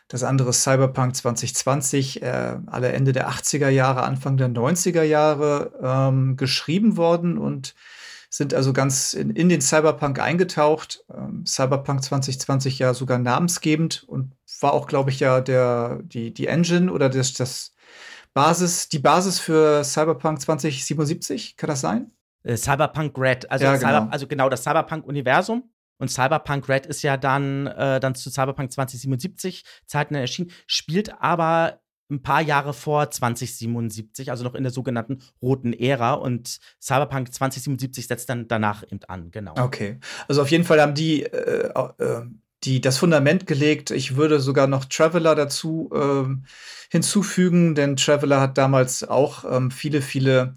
das 0.08 0.24
andere 0.24 0.50
ist 0.50 0.64
Cyberpunk 0.64 1.14
2020, 1.14 2.22
äh, 2.22 2.56
alle 2.66 2.90
Ende 2.94 3.12
der 3.12 3.30
80er 3.30 3.68
Jahre, 3.68 4.02
Anfang 4.02 4.36
der 4.38 4.48
90er 4.48 5.04
Jahre 5.04 5.70
ähm, 5.80 6.36
geschrieben 6.36 6.96
worden 6.96 7.38
und 7.38 7.76
sind 8.30 8.54
also 8.54 8.72
ganz 8.72 9.14
in, 9.14 9.30
in 9.30 9.48
den 9.48 9.60
Cyberpunk 9.60 10.18
eingetaucht. 10.18 11.04
Ähm, 11.16 11.46
Cyberpunk 11.46 12.02
2020 12.02 12.80
ja 12.80 12.92
sogar 12.92 13.18
namensgebend 13.18 14.02
und 14.02 14.32
war 14.58 14.72
auch, 14.72 14.88
glaube 14.88 15.10
ich, 15.10 15.20
ja 15.20 15.40
der, 15.40 16.00
die, 16.02 16.34
die 16.34 16.48
Engine 16.48 16.90
oder 16.90 17.08
das, 17.08 17.34
das 17.34 17.73
Basis, 18.34 18.88
die 18.88 18.98
Basis 18.98 19.38
für 19.38 19.84
Cyberpunk 19.84 20.40
2077, 20.40 21.56
kann 21.56 21.68
das 21.68 21.80
sein? 21.80 22.10
Äh, 22.42 22.56
Cyberpunk 22.56 23.16
Red, 23.16 23.50
also, 23.50 23.64
ja, 23.64 23.76
Cyber, 23.78 24.00
genau. 24.00 24.12
also 24.12 24.26
genau 24.26 24.48
das 24.48 24.62
Cyberpunk-Universum. 24.64 25.70
Und 25.98 26.08
Cyberpunk 26.08 26.68
Red 26.68 26.86
ist 26.86 27.02
ja 27.02 27.16
dann, 27.16 27.68
äh, 27.68 28.00
dann 28.00 28.14
zu 28.16 28.28
Cyberpunk 28.30 28.72
2077 28.72 29.64
Zeiten 29.86 30.16
erschienen, 30.16 30.50
spielt 30.66 31.20
aber 31.22 31.80
ein 32.10 32.22
paar 32.22 32.42
Jahre 32.42 32.74
vor 32.74 33.10
2077, 33.10 34.30
also 34.30 34.44
noch 34.44 34.54
in 34.54 34.62
der 34.62 34.72
sogenannten 34.72 35.22
roten 35.40 35.72
Ära. 35.72 36.14
Und 36.14 36.58
Cyberpunk 36.80 37.32
2077 37.32 38.08
setzt 38.08 38.28
dann 38.28 38.48
danach 38.48 38.82
eben 38.82 39.00
an, 39.04 39.30
genau. 39.30 39.54
Okay. 39.56 40.00
Also 40.28 40.42
auf 40.42 40.50
jeden 40.50 40.64
Fall 40.64 40.80
haben 40.80 40.94
die 40.94 41.22
äh, 41.22 41.68
äh, 41.68 42.22
die, 42.64 42.80
das 42.80 42.98
Fundament 42.98 43.46
gelegt. 43.46 43.90
Ich 43.90 44.16
würde 44.16 44.40
sogar 44.40 44.66
noch 44.66 44.84
Traveler 44.84 45.34
dazu 45.34 45.90
ähm, 45.94 46.44
hinzufügen, 46.90 47.74
denn 47.74 47.96
Traveler 47.96 48.40
hat 48.40 48.58
damals 48.58 49.04
auch 49.04 49.44
ähm, 49.50 49.70
viele, 49.70 50.02
viele 50.02 50.56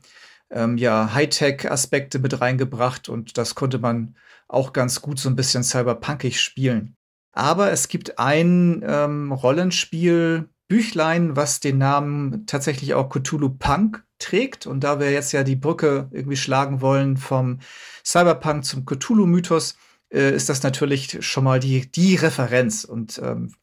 ähm, 0.49 0.77
ja, 0.77 1.13
Hightech-Aspekte 1.13 2.19
mit 2.19 2.39
reingebracht 2.41 3.09
und 3.09 3.37
das 3.37 3.55
konnte 3.55 3.79
man 3.79 4.15
auch 4.47 4.73
ganz 4.73 5.01
gut 5.01 5.19
so 5.19 5.29
ein 5.29 5.35
bisschen 5.35 5.63
cyberpunkig 5.63 6.39
spielen. 6.39 6.95
Aber 7.33 7.71
es 7.71 7.87
gibt 7.87 8.17
ein 8.17 8.83
ähm, 8.85 9.31
Rollenspiel, 9.31 10.49
Büchlein, 10.67 11.35
was 11.35 11.59
den 11.59 11.77
Namen 11.77 12.45
tatsächlich 12.45 12.93
auch 12.93 13.09
Cthulhu 13.09 13.49
Punk 13.49 14.03
trägt. 14.19 14.65
Und 14.67 14.83
da 14.83 14.99
wir 14.99 15.11
jetzt 15.11 15.31
ja 15.31 15.43
die 15.43 15.55
Brücke 15.55 16.09
irgendwie 16.11 16.35
schlagen 16.35 16.81
wollen 16.81 17.15
vom 17.15 17.59
Cyberpunk 18.03 18.65
zum 18.65 18.85
Cthulhu-Mythos, 18.85 19.77
äh, 20.13 20.35
ist 20.35 20.49
das 20.49 20.61
natürlich 20.63 21.25
schon 21.25 21.43
mal 21.43 21.59
die, 21.59 21.91
die 21.91 22.15
Referenz. 22.15 22.83
Und 22.83 23.19
ähm, 23.23 23.53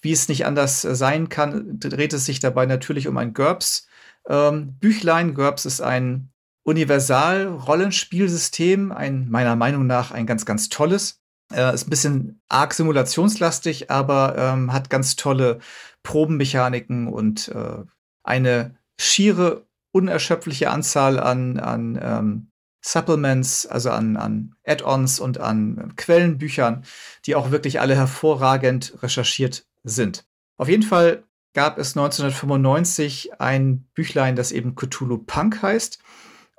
wie 0.00 0.12
es 0.12 0.28
nicht 0.28 0.46
anders 0.46 0.82
sein 0.82 1.28
kann, 1.28 1.78
dreht 1.78 2.12
es 2.12 2.26
sich 2.26 2.40
dabei 2.40 2.66
natürlich 2.66 3.06
um 3.08 3.16
ein 3.16 3.34
GURPS. 3.34 3.86
Ähm, 4.28 4.76
Büchlein 4.78 5.34
GURPS 5.34 5.66
ist 5.66 5.80
ein 5.80 6.30
Universal-Rollenspielsystem, 6.64 8.92
ein 8.92 9.28
meiner 9.28 9.56
Meinung 9.56 9.86
nach 9.86 10.12
ein 10.12 10.26
ganz, 10.26 10.46
ganz 10.46 10.70
tolles. 10.70 11.20
Äh, 11.52 11.74
ist 11.74 11.86
ein 11.86 11.90
bisschen 11.90 12.40
arg 12.48 12.72
simulationslastig, 12.74 13.90
aber 13.90 14.34
ähm, 14.36 14.72
hat 14.72 14.90
ganz 14.90 15.16
tolle 15.16 15.58
Probenmechaniken 16.02 17.08
und 17.08 17.48
äh, 17.48 17.82
eine 18.22 18.76
schiere, 18.98 19.66
unerschöpfliche 19.92 20.70
Anzahl 20.70 21.20
an, 21.20 21.58
an 21.58 21.98
ähm, 22.02 22.50
Supplements, 22.84 23.64
also 23.66 23.90
an, 23.90 24.16
an 24.18 24.54
Add-ons 24.66 25.18
und 25.18 25.40
an 25.40 25.94
Quellenbüchern, 25.96 26.84
die 27.24 27.34
auch 27.34 27.50
wirklich 27.50 27.80
alle 27.80 27.96
hervorragend 27.96 28.98
recherchiert 29.02 29.66
sind. 29.84 30.26
Auf 30.58 30.68
jeden 30.68 30.82
Fall 30.82 31.24
gab 31.54 31.78
es 31.78 31.96
1995 31.96 33.40
ein 33.40 33.86
Büchlein, 33.94 34.36
das 34.36 34.52
eben 34.52 34.74
Cthulhu 34.74 35.18
Punk 35.18 35.62
heißt. 35.62 35.98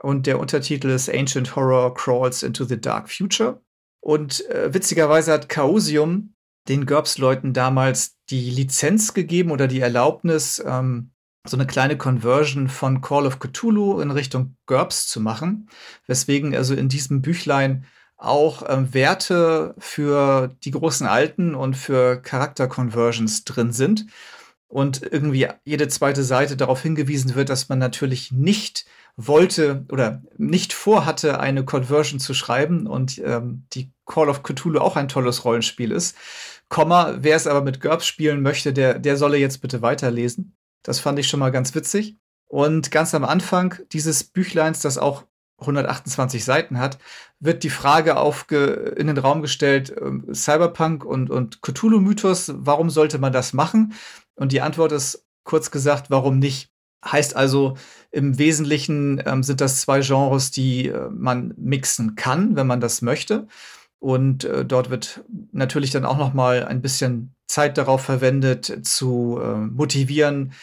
Und 0.02 0.26
der 0.26 0.40
Untertitel 0.40 0.90
ist 0.90 1.14
Ancient 1.14 1.56
Horror 1.56 1.94
Crawls 1.94 2.42
into 2.42 2.66
the 2.66 2.82
Dark 2.82 3.12
Future. 3.12 3.62
Und 4.02 4.50
äh, 4.50 4.74
witzigerweise 4.74 5.32
hat 5.32 5.50
Chaosium 5.50 6.34
den 6.68 6.88
GURPS-Leuten 6.88 7.54
damals 7.54 8.18
die 8.32 8.50
Lizenz 8.50 9.14
gegeben 9.14 9.52
oder 9.52 9.68
die 9.68 9.80
Erlaubnis, 9.80 10.64
ähm, 10.66 11.12
so 11.46 11.58
eine 11.58 11.68
kleine 11.68 11.98
Conversion 11.98 12.68
von 12.68 13.02
Call 13.02 13.26
of 13.26 13.40
Cthulhu 13.40 14.00
in 14.00 14.12
Richtung 14.12 14.56
GURPS 14.66 15.08
zu 15.08 15.20
machen, 15.20 15.70
weswegen 16.08 16.56
also 16.56 16.74
in 16.74 16.90
diesem 16.90 17.22
Büchlein 17.22 17.86
auch 18.18 18.64
ähm, 18.68 18.94
Werte 18.94 19.76
für 19.78 20.56
die 20.64 20.72
großen 20.72 21.06
Alten 21.06 21.54
und 21.54 21.76
für 21.76 22.22
Charakter-Conversions 22.22 23.44
drin 23.44 23.72
sind 23.72 24.08
und 24.68 25.02
irgendwie 25.04 25.48
jede 25.64 25.88
zweite 25.88 26.24
Seite 26.24 26.58
darauf 26.58 26.82
hingewiesen 26.82 27.36
wird, 27.36 27.50
dass 27.50 27.70
man 27.70 27.80
natürlich 27.80 28.32
nicht 28.32 28.86
wollte 29.18 29.86
oder 29.92 30.22
nicht 30.38 30.74
vorhatte, 30.74 31.40
eine 31.40 31.64
Conversion 31.64 32.20
zu 32.20 32.34
schreiben 32.34 32.88
und 32.88 33.22
ähm, 33.24 33.66
die 33.74 33.92
Call 34.06 34.30
of 34.30 34.44
Cthulhu 34.44 34.80
auch 34.80 34.96
ein 34.96 35.08
tolles 35.08 35.46
Rollenspiel 35.46 35.92
ist. 35.92 36.18
Komma, 36.68 37.16
wer 37.20 37.36
es 37.36 37.48
aber 37.48 37.62
mit 37.62 37.80
GURPS 37.80 38.06
spielen 38.08 38.42
möchte, 38.42 38.74
der, 38.74 39.00
der 39.00 39.18
solle 39.18 39.38
jetzt 39.38 39.62
bitte 39.62 39.82
weiterlesen. 39.82 40.56
Das 40.86 41.00
fand 41.00 41.18
ich 41.20 41.28
schon 41.28 41.40
mal 41.40 41.52
ganz 41.52 41.74
witzig. 41.76 42.16
Und 42.48 42.92
ganz 42.92 43.14
am 43.16 43.26
Anfang 43.26 43.76
dieses 43.92 44.24
Büchleins, 44.24 44.80
das 44.80 44.98
auch 44.98 45.26
128 45.60 46.46
Seiten 46.46 46.80
hat, 46.80 47.00
wird 47.40 47.64
die 47.64 47.70
Frage 47.70 48.18
aufge 48.18 48.94
in 48.98 49.08
den 49.08 49.18
Raum 49.18 49.42
gestellt, 49.42 49.90
äh, 49.90 50.34
Cyberpunk 50.34 51.04
und, 51.04 51.30
und 51.30 51.62
Cthulhu-Mythos, 51.62 52.54
warum 52.56 52.90
sollte 52.90 53.18
man 53.18 53.34
das 53.34 53.54
machen? 53.54 53.94
Und 54.36 54.52
die 54.52 54.62
Antwort 54.62 54.92
ist 54.92 55.26
kurz 55.44 55.72
gesagt, 55.72 56.10
warum 56.10 56.40
nicht? 56.40 56.70
Heißt 57.04 57.36
also, 57.36 57.78
im 58.12 58.38
Wesentlichen 58.38 59.22
ähm, 59.26 59.44
sind 59.44 59.62
das 59.62 59.82
zwei 59.82 60.02
Genres, 60.02 60.52
die 60.52 60.88
äh, 60.88 61.10
man 61.10 61.54
mixen 61.58 62.16
kann, 62.16 62.56
wenn 62.56 62.68
man 62.68 62.82
das 62.82 63.02
möchte. 63.02 63.48
Und 64.00 64.44
äh, 64.44 64.66
dort 64.66 64.90
wird 64.90 65.24
natürlich 65.52 65.92
dann 65.92 66.06
auch 66.06 66.18
noch 66.18 66.34
mal 66.34 66.66
ein 66.66 66.82
bisschen 66.82 67.35
Zeit 67.48 67.78
darauf 67.78 68.02
verwendet, 68.02 68.86
zu 68.86 69.40
äh, 69.42 69.56
motivieren, 69.56 70.54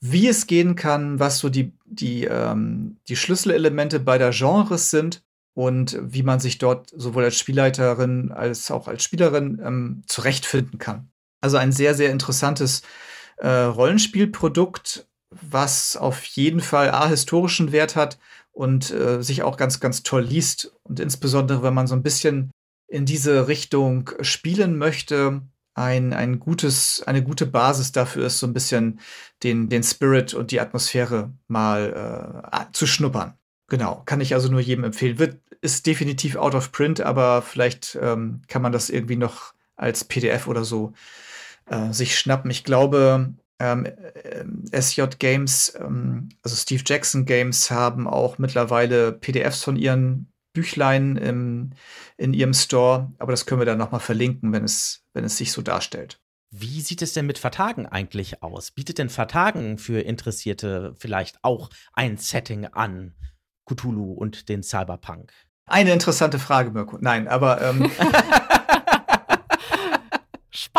wie 0.00 0.28
es 0.28 0.46
gehen 0.46 0.76
kann, 0.76 1.18
was 1.18 1.38
so 1.38 1.48
die, 1.48 1.72
die, 1.86 2.24
ähm, 2.24 2.98
die 3.08 3.16
Schlüsselelemente 3.16 4.00
beider 4.00 4.30
Genres 4.30 4.90
sind 4.90 5.22
und 5.54 5.98
wie 6.02 6.22
man 6.22 6.40
sich 6.40 6.58
dort 6.58 6.90
sowohl 6.94 7.24
als 7.24 7.38
Spielleiterin 7.38 8.32
als 8.32 8.70
auch 8.70 8.88
als 8.88 9.02
Spielerin 9.02 9.60
ähm, 9.64 10.02
zurechtfinden 10.06 10.78
kann. 10.78 11.08
Also 11.40 11.56
ein 11.56 11.72
sehr, 11.72 11.94
sehr 11.94 12.10
interessantes 12.10 12.82
äh, 13.36 13.48
Rollenspielprodukt, 13.48 15.06
was 15.30 15.96
auf 15.96 16.24
jeden 16.24 16.60
Fall 16.60 17.08
historischen 17.08 17.72
Wert 17.72 17.96
hat 17.96 18.18
und 18.52 18.90
äh, 18.90 19.22
sich 19.22 19.42
auch 19.42 19.56
ganz, 19.56 19.80
ganz 19.80 20.02
toll 20.02 20.22
liest. 20.22 20.72
Und 20.82 21.00
insbesondere, 21.00 21.62
wenn 21.62 21.74
man 21.74 21.86
so 21.86 21.94
ein 21.94 22.02
bisschen 22.02 22.50
in 22.88 23.04
diese 23.06 23.48
Richtung 23.48 24.10
spielen 24.20 24.78
möchte, 24.78 25.42
ein, 25.74 26.12
ein 26.12 26.38
gutes, 26.38 27.02
eine 27.06 27.22
gute 27.22 27.46
Basis 27.46 27.92
dafür 27.92 28.26
ist, 28.26 28.38
so 28.38 28.46
ein 28.46 28.52
bisschen 28.52 29.00
den, 29.42 29.68
den 29.68 29.82
Spirit 29.82 30.34
und 30.34 30.50
die 30.50 30.60
Atmosphäre 30.60 31.32
mal 31.48 32.42
äh, 32.52 32.72
zu 32.72 32.86
schnuppern. 32.86 33.34
Genau, 33.68 34.02
kann 34.04 34.20
ich 34.20 34.34
also 34.34 34.48
nur 34.50 34.60
jedem 34.60 34.84
empfehlen. 34.84 35.18
Wird, 35.18 35.38
ist 35.60 35.86
definitiv 35.86 36.36
out 36.36 36.54
of 36.54 36.70
print, 36.72 37.00
aber 37.00 37.42
vielleicht 37.42 37.98
ähm, 38.00 38.42
kann 38.48 38.62
man 38.62 38.72
das 38.72 38.90
irgendwie 38.90 39.16
noch 39.16 39.54
als 39.76 40.04
PDF 40.04 40.46
oder 40.46 40.64
so 40.64 40.92
äh, 41.66 41.92
sich 41.92 42.18
schnappen. 42.18 42.50
Ich 42.50 42.64
glaube, 42.64 43.34
ähm, 43.58 43.86
äh, 43.86 44.80
SJ 44.80 45.02
Games, 45.18 45.74
ähm, 45.80 46.28
also 46.42 46.56
Steve 46.56 46.82
Jackson 46.86 47.24
Games, 47.24 47.70
haben 47.70 48.06
auch 48.06 48.38
mittlerweile 48.38 49.12
PDFs 49.12 49.64
von 49.64 49.76
ihren 49.76 50.28
Büchlein 50.52 51.16
im, 51.16 51.70
in 52.16 52.32
ihrem 52.32 52.54
Store, 52.54 53.12
aber 53.18 53.32
das 53.32 53.46
können 53.46 53.60
wir 53.60 53.66
dann 53.66 53.78
nochmal 53.78 54.00
verlinken, 54.00 54.52
wenn 54.52 54.64
es, 54.64 55.04
wenn 55.12 55.24
es 55.24 55.36
sich 55.36 55.52
so 55.52 55.62
darstellt. 55.62 56.20
Wie 56.50 56.80
sieht 56.80 57.02
es 57.02 57.12
denn 57.12 57.26
mit 57.26 57.38
Vertagen 57.38 57.86
eigentlich 57.86 58.42
aus? 58.42 58.70
Bietet 58.70 58.98
denn 58.98 59.08
Vertagen 59.08 59.76
für 59.76 60.00
Interessierte 60.00 60.94
vielleicht 60.96 61.38
auch 61.42 61.68
ein 61.92 62.16
Setting 62.16 62.66
an? 62.66 63.14
Cthulhu 63.66 64.12
und 64.12 64.48
den 64.48 64.62
Cyberpunk? 64.62 65.32
Eine 65.66 65.92
interessante 65.92 66.38
Frage, 66.38 66.70
Mirko. 66.70 66.98
Nein, 67.00 67.26
aber 67.26 67.60
ähm, 67.62 67.90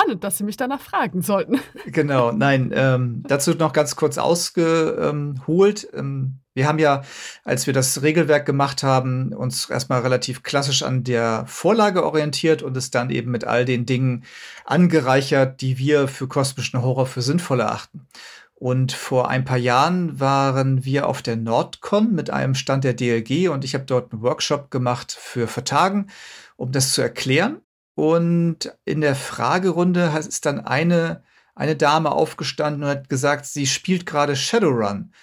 Spannend, 0.06 0.24
dass 0.24 0.38
Sie 0.38 0.44
mich 0.44 0.58
danach 0.58 0.82
fragen 0.82 1.22
sollten. 1.22 1.60
Genau, 1.88 2.32
nein, 2.32 2.72
ähm, 2.76 3.24
dazu 3.28 3.52
noch 3.54 3.74
ganz 3.74 3.96
kurz 3.96 4.18
ausgeholt. 4.18 5.88
Ähm, 5.94 6.40
wir 6.54 6.68
haben 6.68 6.80
ja, 6.80 7.04
als 7.44 7.68
wir 7.68 7.74
das 7.74 8.02
Regelwerk 8.02 8.46
gemacht 8.46 8.84
haben, 8.84 9.34
uns 9.34 9.70
erstmal 9.70 10.02
relativ 10.02 10.44
klassisch 10.44 10.84
an 10.84 11.04
der 11.04 11.46
Vorlage 11.48 12.04
orientiert 12.04 12.64
und 12.64 12.76
es 12.76 12.92
dann 12.92 13.10
eben 13.10 13.32
mit 13.32 13.46
all 13.46 13.66
den 13.66 13.86
Dingen 13.86 14.24
angereichert, 14.66 15.62
die 15.62 15.78
wir 15.78 16.08
für 16.08 16.28
kosmischen 16.28 16.82
Horror 16.82 17.06
für 17.06 17.22
sinnvoll 17.22 17.62
erachten. 17.62 18.08
Und 18.56 18.92
vor 18.94 19.30
ein 19.30 19.46
paar 19.46 19.58
Jahren 19.58 20.20
waren 20.20 20.86
wir 20.86 21.08
auf 21.08 21.22
der 21.22 21.36
Nordcon 21.36 22.14
mit 22.14 22.30
einem 22.30 22.56
Stand 22.56 22.84
der 22.84 22.94
DLG 22.94 23.50
und 23.50 23.64
ich 23.64 23.74
habe 23.74 23.86
dort 23.86 24.12
einen 24.12 24.22
Workshop 24.22 24.72
gemacht 24.72 25.16
für 25.18 25.48
Vertagen, 25.48 26.08
um 26.56 26.72
das 26.72 26.94
zu 26.94 27.02
erklären. 27.02 27.62
Und 27.96 28.74
in 28.84 29.02
der 29.02 29.16
Fragerunde 29.16 30.14
ist 30.20 30.46
dann 30.46 30.60
eine, 30.60 31.24
eine 31.56 31.78
Dame 31.78 32.12
aufgestanden 32.12 32.84
und 32.84 32.90
hat 32.90 33.10
gesagt, 33.10 33.46
sie 33.46 33.66
spielt 33.66 34.06
gerade 34.06 34.36
Shadowrun. 34.36 35.14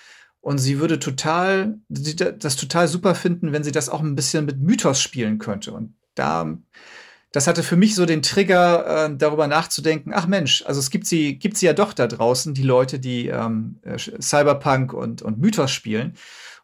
Und 0.41 0.59
sie 0.59 0.81
würde 0.81 0.99
total, 0.99 1.79
das 1.89 2.57
total 2.57 2.89
super 2.89 3.15
finden, 3.15 3.53
wenn 3.53 3.63
sie 3.63 3.71
das 3.71 3.89
auch 3.89 4.01
ein 4.01 4.17
bisschen 4.17 4.45
mit 4.45 4.59
Mythos 4.59 5.01
spielen 5.01 5.39
könnte. 5.39 5.73
Und 5.73 5.95
da, 6.17 6.59
das 7.31 7.47
hatte 7.47 7.63
für 7.63 7.77
mich 7.77 7.95
so 7.95 8.07
den 8.07 8.23
Trigger, 8.23 9.07
äh, 9.07 9.17
darüber 9.17 9.47
nachzudenken, 9.47 10.13
ach 10.13 10.27
Mensch, 10.27 10.65
also 10.67 10.81
es 10.81 10.91
gibt 10.91 11.07
sie, 11.07 11.39
gibt 11.39 11.57
sie 11.57 11.67
ja 11.67 11.75
doch 11.75 11.93
da 11.93 12.09
draußen, 12.09 12.55
die 12.55 12.65
Leute, 12.65 12.99
die 12.99 13.29
ähm, 13.29 13.79
äh, 13.83 13.99
Cyberpunk 13.99 14.93
und, 14.93 15.23
und 15.23 15.39
Mythos 15.39 15.71
spielen. 15.71 16.15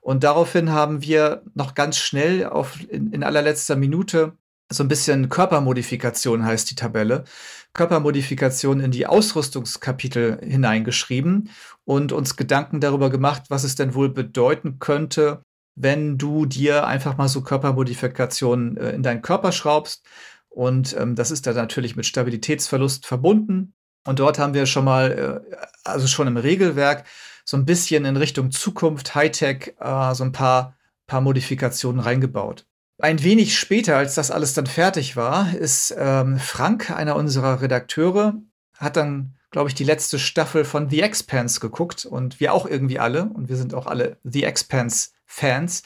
Und 0.00 0.24
daraufhin 0.24 0.72
haben 0.72 1.02
wir 1.02 1.42
noch 1.54 1.74
ganz 1.74 1.98
schnell 1.98 2.46
auf, 2.46 2.78
in, 2.88 3.12
in 3.12 3.22
allerletzter 3.22 3.76
Minute 3.76 4.32
so 4.70 4.84
ein 4.84 4.88
bisschen 4.88 5.28
Körpermodifikation 5.28 6.44
heißt 6.44 6.70
die 6.70 6.74
Tabelle, 6.74 7.24
Körpermodifikation 7.72 8.80
in 8.80 8.90
die 8.90 9.06
Ausrüstungskapitel 9.06 10.40
hineingeschrieben 10.42 11.50
und 11.84 12.12
uns 12.12 12.36
Gedanken 12.36 12.80
darüber 12.80 13.10
gemacht, 13.10 13.44
was 13.48 13.64
es 13.64 13.76
denn 13.76 13.94
wohl 13.94 14.10
bedeuten 14.10 14.78
könnte, 14.78 15.42
wenn 15.74 16.18
du 16.18 16.44
dir 16.44 16.86
einfach 16.86 17.16
mal 17.16 17.28
so 17.28 17.42
Körpermodifikationen 17.42 18.76
äh, 18.76 18.90
in 18.90 19.02
deinen 19.02 19.22
Körper 19.22 19.52
schraubst. 19.52 20.04
Und 20.48 20.96
ähm, 20.98 21.14
das 21.14 21.30
ist 21.30 21.46
dann 21.46 21.54
natürlich 21.54 21.94
mit 21.94 22.06
Stabilitätsverlust 22.06 23.06
verbunden. 23.06 23.74
Und 24.04 24.18
dort 24.18 24.38
haben 24.38 24.54
wir 24.54 24.66
schon 24.66 24.84
mal, 24.84 25.42
äh, 25.52 25.56
also 25.84 26.06
schon 26.06 26.26
im 26.26 26.36
Regelwerk, 26.36 27.04
so 27.44 27.56
ein 27.56 27.64
bisschen 27.64 28.04
in 28.04 28.16
Richtung 28.16 28.50
Zukunft, 28.50 29.14
Hightech, 29.14 29.74
äh, 29.78 30.14
so 30.14 30.24
ein 30.24 30.32
paar, 30.32 30.76
paar 31.06 31.20
Modifikationen 31.20 32.00
reingebaut. 32.00 32.67
Ein 33.00 33.22
wenig 33.22 33.56
später, 33.56 33.96
als 33.96 34.16
das 34.16 34.32
alles 34.32 34.54
dann 34.54 34.66
fertig 34.66 35.14
war, 35.14 35.54
ist 35.54 35.94
ähm, 35.96 36.38
Frank, 36.38 36.90
einer 36.90 37.14
unserer 37.14 37.62
Redakteure, 37.62 38.34
hat 38.76 38.96
dann, 38.96 39.36
glaube 39.52 39.68
ich, 39.68 39.74
die 39.76 39.84
letzte 39.84 40.18
Staffel 40.18 40.64
von 40.64 40.90
The 40.90 41.02
Expanse 41.02 41.60
geguckt 41.60 42.04
und 42.04 42.40
wir 42.40 42.52
auch 42.52 42.66
irgendwie 42.66 42.98
alle 42.98 43.26
und 43.26 43.48
wir 43.48 43.56
sind 43.56 43.72
auch 43.72 43.86
alle 43.86 44.18
The 44.24 44.42
Expanse 44.42 45.10
Fans 45.26 45.84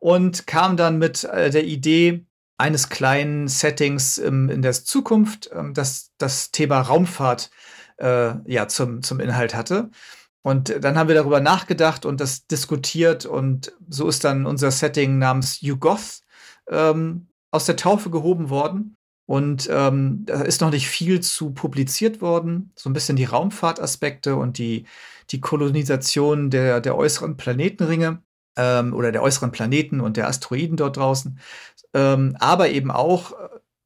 und 0.00 0.48
kam 0.48 0.76
dann 0.76 0.98
mit 0.98 1.22
äh, 1.24 1.50
der 1.50 1.64
Idee 1.64 2.26
eines 2.56 2.88
kleinen 2.88 3.46
Settings 3.46 4.18
ähm, 4.18 4.50
in 4.50 4.62
der 4.62 4.72
Zukunft, 4.72 5.50
ähm, 5.52 5.74
das 5.74 6.10
das 6.18 6.50
Thema 6.50 6.80
Raumfahrt 6.80 7.50
äh, 7.98 8.32
ja 8.50 8.66
zum 8.66 9.02
zum 9.04 9.20
Inhalt 9.20 9.54
hatte. 9.54 9.90
Und 10.42 10.74
dann 10.82 10.98
haben 10.98 11.08
wir 11.08 11.14
darüber 11.14 11.40
nachgedacht 11.40 12.04
und 12.04 12.20
das 12.20 12.46
diskutiert 12.46 13.26
und 13.26 13.72
so 13.88 14.08
ist 14.08 14.24
dann 14.24 14.46
unser 14.46 14.72
Setting 14.72 15.18
namens 15.18 15.60
YouGoth 15.60 16.22
ähm, 16.70 17.28
aus 17.50 17.66
der 17.66 17.76
Taufe 17.76 18.10
gehoben 18.10 18.50
worden. 18.50 18.94
Und 19.26 19.68
ähm, 19.70 20.24
da 20.24 20.40
ist 20.40 20.62
noch 20.62 20.70
nicht 20.70 20.88
viel 20.88 21.20
zu 21.20 21.52
publiziert 21.52 22.22
worden. 22.22 22.72
So 22.76 22.88
ein 22.88 22.94
bisschen 22.94 23.16
die 23.16 23.26
Raumfahrtaspekte 23.26 24.36
und 24.36 24.56
die, 24.56 24.86
die 25.30 25.40
Kolonisation 25.40 26.48
der, 26.48 26.80
der 26.80 26.96
äußeren 26.96 27.36
Planetenringe 27.36 28.22
ähm, 28.56 28.94
oder 28.94 29.12
der 29.12 29.22
äußeren 29.22 29.52
Planeten 29.52 30.00
und 30.00 30.16
der 30.16 30.28
Asteroiden 30.28 30.78
dort 30.78 30.96
draußen. 30.96 31.38
Ähm, 31.92 32.36
aber 32.40 32.70
eben 32.70 32.90
auch, 32.90 33.32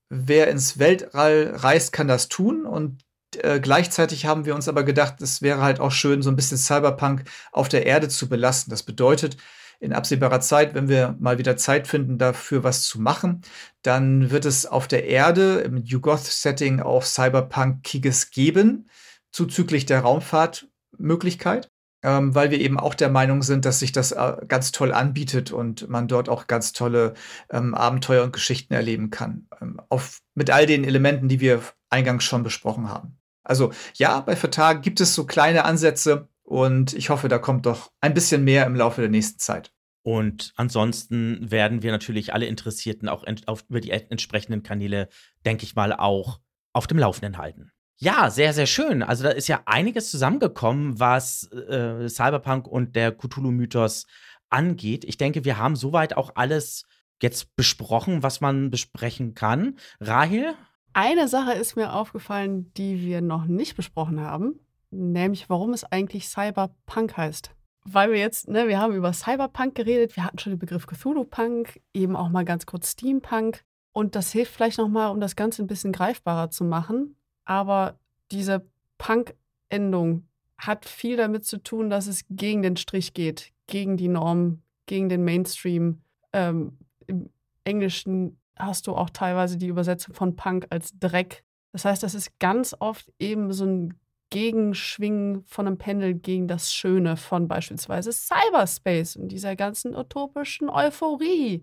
wer 0.09 0.49
ins 0.49 0.79
Weltall 0.79 1.53
reist, 1.57 1.93
kann 1.93 2.07
das 2.07 2.29
tun. 2.29 2.65
Und 2.65 3.03
äh, 3.39 3.59
gleichzeitig 3.59 4.27
haben 4.27 4.45
wir 4.45 4.55
uns 4.55 4.69
aber 4.69 4.85
gedacht, 4.85 5.21
es 5.23 5.43
wäre 5.43 5.61
halt 5.61 5.81
auch 5.81 5.91
schön, 5.91 6.23
so 6.23 6.31
ein 6.31 6.37
bisschen 6.37 6.59
Cyberpunk 6.59 7.25
auf 7.51 7.69
der 7.69 7.87
Erde 7.87 8.09
zu 8.09 8.29
belasten. 8.29 8.71
Das 8.71 8.83
bedeutet, 8.83 9.37
in 9.83 9.93
absehbarer 9.93 10.41
Zeit, 10.41 10.75
wenn 10.75 10.89
wir 10.89 11.17
mal 11.19 11.39
wieder 11.39 11.57
Zeit 11.57 11.89
finden, 11.89 12.17
dafür 12.17 12.63
was 12.63 12.85
zu 12.85 13.01
machen, 13.01 13.43
dann 13.83 14.31
wird 14.31 14.45
es 14.45 14.65
auf 14.65 14.87
der 14.87 15.07
Erde 15.07 15.59
im 15.59 15.77
YouGoth-Setting 15.77 16.81
auch 16.81 17.03
Cyberpunk-Kiges 17.03 18.31
geben, 18.31 18.89
zuzüglich 19.33 19.85
der 19.85 20.01
Raumfahrtmöglichkeit. 20.01 21.69
Ähm, 22.05 22.35
weil 22.35 22.51
wir 22.51 22.61
eben 22.61 22.81
auch 22.81 22.95
der 22.95 23.11
Meinung 23.11 23.43
sind, 23.43 23.65
dass 23.65 23.79
sich 23.79 23.93
das 23.93 24.11
äh, 24.11 24.37
ganz 24.49 24.73
toll 24.73 24.93
anbietet 24.93 25.53
und 25.53 25.89
man 25.89 26.09
dort 26.09 26.29
auch 26.29 26.49
ganz 26.49 26.73
tolle 26.73 27.15
ähm, 27.49 27.77
Abenteuer 27.77 28.25
und 28.25 28.33
Geschichten 28.33 28.75
erleben 28.75 29.11
kann. 29.11 29.47
Ähm, 29.61 29.81
auf, 29.89 30.19
mit 30.35 30.51
all 30.51 30.67
den 30.67 30.83
Elementen, 30.83 31.29
die 31.29 31.39
wir 31.39 31.63
eingangs 31.91 32.25
schon 32.25 32.43
besprochen 32.43 32.89
haben. 32.89 33.19
Also 33.45 33.73
ja, 33.95 34.19
bei 34.21 34.35
Vertag 34.35 34.83
gibt 34.83 35.01
es 35.01 35.15
so 35.15 35.27
kleine 35.27 35.65
Ansätze, 35.65 36.29
und 36.43 36.93
ich 36.93 37.11
hoffe, 37.11 37.29
da 37.29 37.39
kommt 37.39 37.67
doch 37.67 37.93
ein 38.01 38.15
bisschen 38.15 38.45
mehr 38.45 38.67
im 38.67 38.75
Laufe 38.75 39.01
der 39.01 39.11
nächsten 39.11 39.39
Zeit. 39.39 39.73
Und 40.03 40.53
ansonsten 40.57 41.51
werden 41.51 41.83
wir 41.83 41.93
natürlich 41.93 42.35
alle 42.35 42.47
Interessierten 42.47 43.09
auch 43.09 43.25
auf, 43.47 43.65
über 43.69 43.81
die 43.81 43.91
entsprechenden 43.91 44.63
Kanäle, 44.63 45.09
denke 45.47 45.65
ich 45.65 45.77
mal, 45.77 45.93
auch 45.93 46.41
auf 46.73 46.87
dem 46.87 46.99
Laufenden 46.99 47.39
halten. 47.39 47.71
Ja, 47.99 48.31
sehr, 48.31 48.53
sehr 48.53 48.67
schön. 48.67 49.05
Also 49.05 49.23
da 49.23 49.31
ist 49.31 49.47
ja 49.47 49.63
einiges 49.65 50.11
zusammengekommen, 50.11 50.99
was 50.99 51.45
äh, 51.53 52.09
Cyberpunk 52.09 52.67
und 52.67 52.97
der 52.97 53.13
Cthulhu-Mythos 53.13 54.07
angeht. 54.51 55.05
Ich 55.05 55.19
denke, 55.19 55.45
wir 55.45 55.57
haben 55.59 55.77
soweit 55.77 56.17
auch 56.17 56.33
alles 56.35 56.85
jetzt 57.23 57.55
besprochen, 57.55 58.25
was 58.25 58.41
man 58.41 58.71
besprechen 58.71 59.35
kann. 59.35 59.77
Rahel? 60.01 60.55
Eine 60.95 61.29
Sache 61.29 61.53
ist 61.53 61.77
mir 61.77 61.93
aufgefallen, 61.93 62.73
die 62.75 63.01
wir 63.03 63.21
noch 63.21 63.45
nicht 63.45 63.77
besprochen 63.77 64.21
haben 64.21 64.59
nämlich 64.93 65.49
warum 65.51 65.73
es 65.73 65.85
eigentlich 65.85 66.29
Cyberpunk 66.29 67.17
heißt. 67.17 67.51
Weil 67.85 68.13
wir 68.13 68.19
jetzt, 68.19 68.49
ne, 68.49 68.69
wir 68.69 68.79
haben 68.79 68.95
über 68.95 69.13
Cyberpunk 69.13 69.75
geredet, 69.75 70.15
wir 70.17 70.25
hatten 70.25 70.39
schon 70.39 70.53
den 70.53 70.59
Begriff 70.59 70.87
Cthulhu-Punk, 70.87 71.81
eben 71.93 72.15
auch 72.15 72.29
mal 72.29 72.45
ganz 72.45 72.67
kurz 72.67 72.93
Steampunk. 72.93 73.65
Und 73.93 74.15
das 74.15 74.31
hilft 74.31 74.55
vielleicht 74.55 74.79
nochmal, 74.79 75.11
um 75.11 75.21
das 75.21 75.35
Ganze 75.35 75.63
ein 75.63 75.67
bisschen 75.67 75.93
greifbarer 75.93 76.51
zu 76.51 76.65
machen. 76.65 77.17
Aber 77.45 77.99
diese 78.31 78.65
Punk-Endung 78.99 80.29
hat 80.59 80.85
viel 80.85 81.17
damit 81.17 81.45
zu 81.45 81.59
tun, 81.59 81.91
dass 81.91 82.07
es 82.07 82.23
gegen 82.31 82.63
den 82.63 82.77
Strich 82.77 83.15
geht, 83.15 83.53
gegen 83.67 83.97
die 83.97 84.09
Norm, 84.09 84.63
gegen 84.87 85.09
den 85.09 85.25
Mainstream. 85.25 86.03
Ähm, 86.33 86.79
Im 87.07 87.31
Englischen 87.65 88.39
hast 88.57 88.87
du 88.87 88.95
auch 88.95 89.11
teilweise 89.11 89.59
die 89.59 89.67
Übersetzung 89.67 90.15
von 90.15 90.37
Punk 90.37 90.67
als 90.71 90.97
Dreck. 90.99 91.43
Das 91.73 91.85
heißt, 91.85 92.03
das 92.03 92.15
ist 92.15 92.39
ganz 92.39 92.77
oft 92.79 93.13
eben 93.19 93.53
so 93.53 93.65
ein 93.65 93.95
Gegenschwingen 94.33 95.45
von 95.45 95.67
einem 95.67 95.77
Pendel 95.77 96.15
gegen 96.15 96.49
das 96.49 96.73
Schöne 96.73 97.19
von 97.19 97.49
beispielsweise 97.49 98.13
Cyberspace 98.13 99.17
und 99.17 99.29
dieser 99.29 99.57
ganzen 99.57 99.95
utopischen 99.95 100.71
Euphorie. 100.71 101.63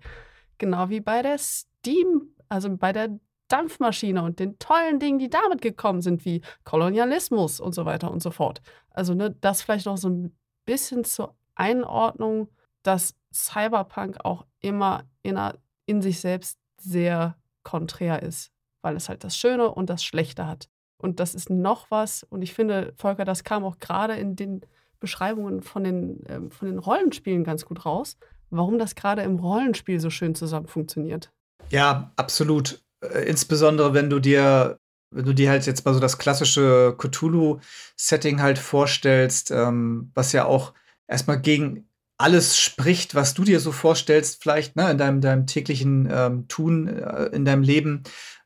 Genau 0.59 0.89
wie 0.89 0.99
bei 0.99 1.23
der 1.23 1.39
Steam, 1.39 2.35
also 2.47 2.69
bei 2.77 2.93
der 2.93 3.19
Dampfmaschine 3.47 4.21
und 4.21 4.39
den 4.39 4.59
tollen 4.59 4.99
Dingen, 4.99 5.17
die 5.17 5.31
damit 5.31 5.63
gekommen 5.63 6.03
sind, 6.03 6.25
wie 6.25 6.41
Kolonialismus 6.63 7.59
und 7.59 7.73
so 7.73 7.85
weiter 7.85 8.11
und 8.11 8.21
so 8.21 8.29
fort. 8.29 8.61
Also 8.91 9.15
ne, 9.15 9.35
das 9.41 9.63
vielleicht 9.63 9.87
noch 9.87 9.97
so 9.97 10.09
ein 10.09 10.37
bisschen 10.65 11.03
zur 11.03 11.35
Einordnung, 11.55 12.49
dass 12.83 13.15
Cyberpunk 13.33 14.23
auch 14.23 14.45
immer 14.59 15.05
in, 15.23 15.39
in 15.87 16.03
sich 16.03 16.19
selbst 16.19 16.59
sehr 16.79 17.35
konträr 17.63 18.21
ist, 18.21 18.51
weil 18.83 18.95
es 18.95 19.09
halt 19.09 19.23
das 19.23 19.35
Schöne 19.35 19.71
und 19.71 19.89
das 19.89 20.03
Schlechte 20.03 20.45
hat. 20.45 20.69
Und 21.01 21.19
das 21.19 21.33
ist 21.33 21.49
noch 21.49 21.89
was, 21.89 22.23
und 22.23 22.41
ich 22.41 22.53
finde, 22.53 22.93
Volker, 22.97 23.25
das 23.25 23.43
kam 23.43 23.63
auch 23.63 23.79
gerade 23.79 24.15
in 24.15 24.35
den 24.35 24.61
Beschreibungen 24.99 25.61
von 25.63 25.83
den, 25.83 26.23
ähm, 26.27 26.51
von 26.51 26.67
den 26.67 26.77
Rollenspielen 26.77 27.43
ganz 27.43 27.65
gut 27.65 27.85
raus, 27.85 28.17
warum 28.49 28.77
das 28.77 28.95
gerade 28.95 29.21
im 29.21 29.37
Rollenspiel 29.37 29.99
so 29.99 30.09
schön 30.09 30.35
zusammen 30.35 30.67
funktioniert. 30.67 31.31
Ja, 31.69 32.11
absolut. 32.17 32.81
Äh, 33.01 33.29
insbesondere 33.29 33.93
wenn 33.93 34.09
du 34.09 34.19
dir, 34.19 34.77
wenn 35.11 35.25
du 35.25 35.33
dir 35.33 35.49
halt 35.49 35.65
jetzt 35.65 35.85
mal 35.85 35.93
so 35.93 35.99
das 35.99 36.17
klassische 36.17 36.95
Cthulhu-Setting 36.97 38.41
halt 38.41 38.59
vorstellst, 38.59 39.51
ähm, 39.51 40.11
was 40.13 40.33
ja 40.33 40.45
auch 40.45 40.73
erstmal 41.07 41.39
gegen 41.39 41.89
alles 42.17 42.59
spricht, 42.59 43.15
was 43.15 43.33
du 43.33 43.45
dir 43.45 43.61
so 43.61 43.71
vorstellst, 43.71 44.43
vielleicht 44.43 44.75
ne, 44.75 44.91
in 44.91 44.97
deinem, 44.97 45.21
deinem 45.21 45.47
täglichen 45.47 46.09
ähm, 46.11 46.47
Tun, 46.49 46.87
äh, 46.87 47.27
in 47.27 47.45
deinem 47.45 47.63
Leben. 47.63 48.03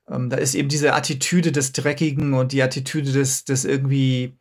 Ähm, 0.10 0.30
da 0.30 0.38
ist 0.38 0.56
eben 0.56 0.70
diese 0.70 0.94
Attitüde 0.94 1.52
des 1.52 1.72
Dreckigen 1.72 2.34
und 2.34 2.52
die 2.52 2.62
Attitüde 2.62 3.12
des, 3.12 3.46
des 3.46 3.66
irgendwie 3.66 4.38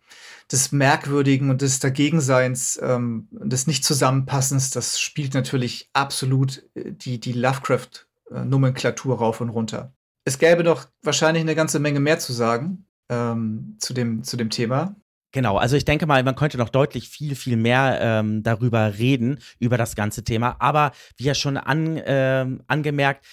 des 0.50 0.72
Merkwürdigen 0.72 1.50
und 1.50 1.62
des 1.62 1.78
Dagegenseins, 1.78 2.78
ähm, 2.82 3.28
des 3.30 3.66
Nicht-Zusammenpassens, 3.66 4.70
das 4.70 5.00
spielt 5.00 5.34
natürlich 5.34 5.88
absolut 5.92 6.68
äh, 6.74 6.92
die, 6.92 7.20
die 7.20 7.32
Lovecraft-Nomenklatur 7.32 9.18
rauf 9.18 9.40
und 9.40 9.48
runter. 9.48 9.94
Es 10.24 10.38
gäbe 10.38 10.62
doch 10.62 10.86
wahrscheinlich 11.02 11.42
eine 11.42 11.54
ganze 11.54 11.78
Menge 11.78 12.00
mehr 12.00 12.18
zu 12.18 12.32
sagen 12.32 12.86
ähm, 13.08 13.76
zu, 13.78 13.94
dem, 13.94 14.22
zu 14.22 14.36
dem 14.36 14.50
Thema. 14.50 14.94
Genau, 15.32 15.56
also 15.56 15.76
ich 15.76 15.86
denke 15.86 16.06
mal, 16.06 16.22
man 16.22 16.36
könnte 16.36 16.58
noch 16.58 16.68
deutlich 16.68 17.08
viel, 17.08 17.34
viel 17.34 17.56
mehr 17.56 17.98
ähm, 18.02 18.42
darüber 18.42 18.98
reden, 18.98 19.38
über 19.58 19.78
das 19.78 19.96
ganze 19.96 20.24
Thema. 20.24 20.56
Aber 20.58 20.92
wie 21.16 21.24
ja 21.24 21.34
schon 21.34 21.56
an, 21.56 21.96
äh, 21.96 22.46
angemerkt, 22.66 23.24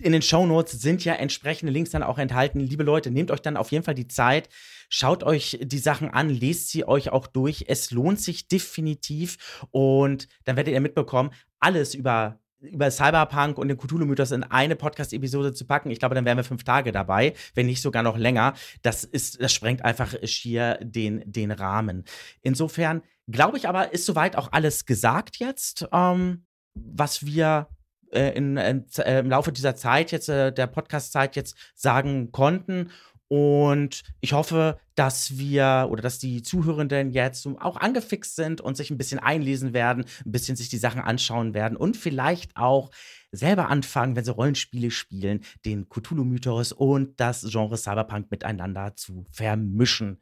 in 0.00 0.12
den 0.12 0.22
Show 0.22 0.46
Notes 0.46 0.80
sind 0.80 1.04
ja 1.04 1.14
entsprechende 1.14 1.72
Links 1.72 1.90
dann 1.90 2.02
auch 2.02 2.18
enthalten. 2.18 2.60
Liebe 2.60 2.82
Leute, 2.82 3.10
nehmt 3.10 3.30
euch 3.30 3.40
dann 3.40 3.56
auf 3.56 3.72
jeden 3.72 3.84
Fall 3.84 3.94
die 3.94 4.08
Zeit, 4.08 4.48
schaut 4.88 5.22
euch 5.22 5.58
die 5.62 5.78
Sachen 5.78 6.10
an, 6.10 6.28
lest 6.28 6.70
sie 6.70 6.86
euch 6.86 7.10
auch 7.10 7.26
durch. 7.26 7.64
Es 7.68 7.90
lohnt 7.90 8.20
sich 8.20 8.48
definitiv 8.48 9.66
und 9.70 10.28
dann 10.44 10.56
werdet 10.56 10.74
ihr 10.74 10.80
mitbekommen, 10.80 11.30
alles 11.58 11.94
über 11.94 12.38
über 12.60 12.90
Cyberpunk 12.90 13.58
und 13.58 13.68
den 13.68 13.78
Cthulhu-Mythos 13.78 14.32
in 14.32 14.44
eine 14.44 14.76
Podcast-Episode 14.76 15.52
zu 15.52 15.66
packen, 15.66 15.90
ich 15.90 15.98
glaube, 15.98 16.14
dann 16.14 16.24
wären 16.24 16.36
wir 16.36 16.44
fünf 16.44 16.64
Tage 16.64 16.92
dabei, 16.92 17.34
wenn 17.54 17.66
nicht 17.66 17.82
sogar 17.82 18.02
noch 18.02 18.16
länger. 18.16 18.54
Das 18.82 19.04
ist, 19.04 19.40
das 19.40 19.52
sprengt 19.52 19.84
einfach 19.84 20.14
schier 20.24 20.78
den, 20.82 21.22
den 21.24 21.50
Rahmen. 21.50 22.04
Insofern 22.42 23.02
glaube 23.28 23.56
ich 23.56 23.68
aber, 23.68 23.92
ist 23.92 24.06
soweit 24.06 24.36
auch 24.36 24.52
alles 24.52 24.86
gesagt 24.86 25.38
jetzt, 25.38 25.88
ähm, 25.92 26.44
was 26.74 27.24
wir 27.24 27.68
äh, 28.12 28.36
in, 28.36 28.56
in, 28.56 28.86
äh, 28.98 29.20
im 29.20 29.30
Laufe 29.30 29.52
dieser 29.52 29.76
Zeit 29.76 30.10
jetzt, 30.12 30.28
äh, 30.28 30.52
der 30.52 30.66
Podcast-Zeit 30.66 31.36
jetzt 31.36 31.56
sagen 31.74 32.32
konnten. 32.32 32.90
Und 33.32 34.02
ich 34.20 34.32
hoffe, 34.32 34.80
dass 34.96 35.38
wir 35.38 35.86
oder 35.88 36.02
dass 36.02 36.18
die 36.18 36.42
Zuhörenden 36.42 37.12
jetzt 37.12 37.46
auch 37.46 37.76
angefixt 37.76 38.34
sind 38.34 38.60
und 38.60 38.76
sich 38.76 38.90
ein 38.90 38.98
bisschen 38.98 39.20
einlesen 39.20 39.72
werden, 39.72 40.04
ein 40.26 40.32
bisschen 40.32 40.56
sich 40.56 40.68
die 40.68 40.78
Sachen 40.78 41.00
anschauen 41.00 41.54
werden 41.54 41.76
und 41.76 41.96
vielleicht 41.96 42.56
auch 42.56 42.90
selber 43.30 43.68
anfangen, 43.68 44.16
wenn 44.16 44.24
sie 44.24 44.32
Rollenspiele 44.32 44.90
spielen, 44.90 45.44
den 45.64 45.88
Cthulhu-Mythos 45.88 46.72
und 46.72 47.20
das 47.20 47.46
Genre 47.48 47.76
Cyberpunk 47.76 48.32
miteinander 48.32 48.96
zu 48.96 49.24
vermischen. 49.30 50.20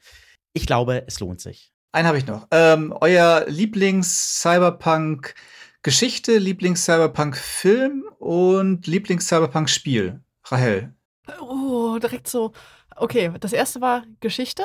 Ich 0.52 0.66
glaube, 0.66 1.04
es 1.06 1.18
lohnt 1.20 1.40
sich. 1.40 1.72
Einen 1.92 2.08
habe 2.08 2.18
ich 2.18 2.26
noch. 2.26 2.46
Ähm, 2.50 2.94
euer 3.00 3.46
Lieblings-Cyberpunk- 3.48 5.34
Geschichte, 5.82 6.36
Lieblings-Cyberpunk-Film 6.38 8.04
und 8.18 8.86
Lieblings-Cyberpunk-Spiel. 8.86 10.20
Rahel. 10.44 10.92
Oh, 11.40 11.98
direkt 11.98 12.28
so 12.28 12.52
Okay, 12.98 13.32
das 13.40 13.52
erste 13.52 13.80
war 13.80 14.04
Geschichte. 14.20 14.62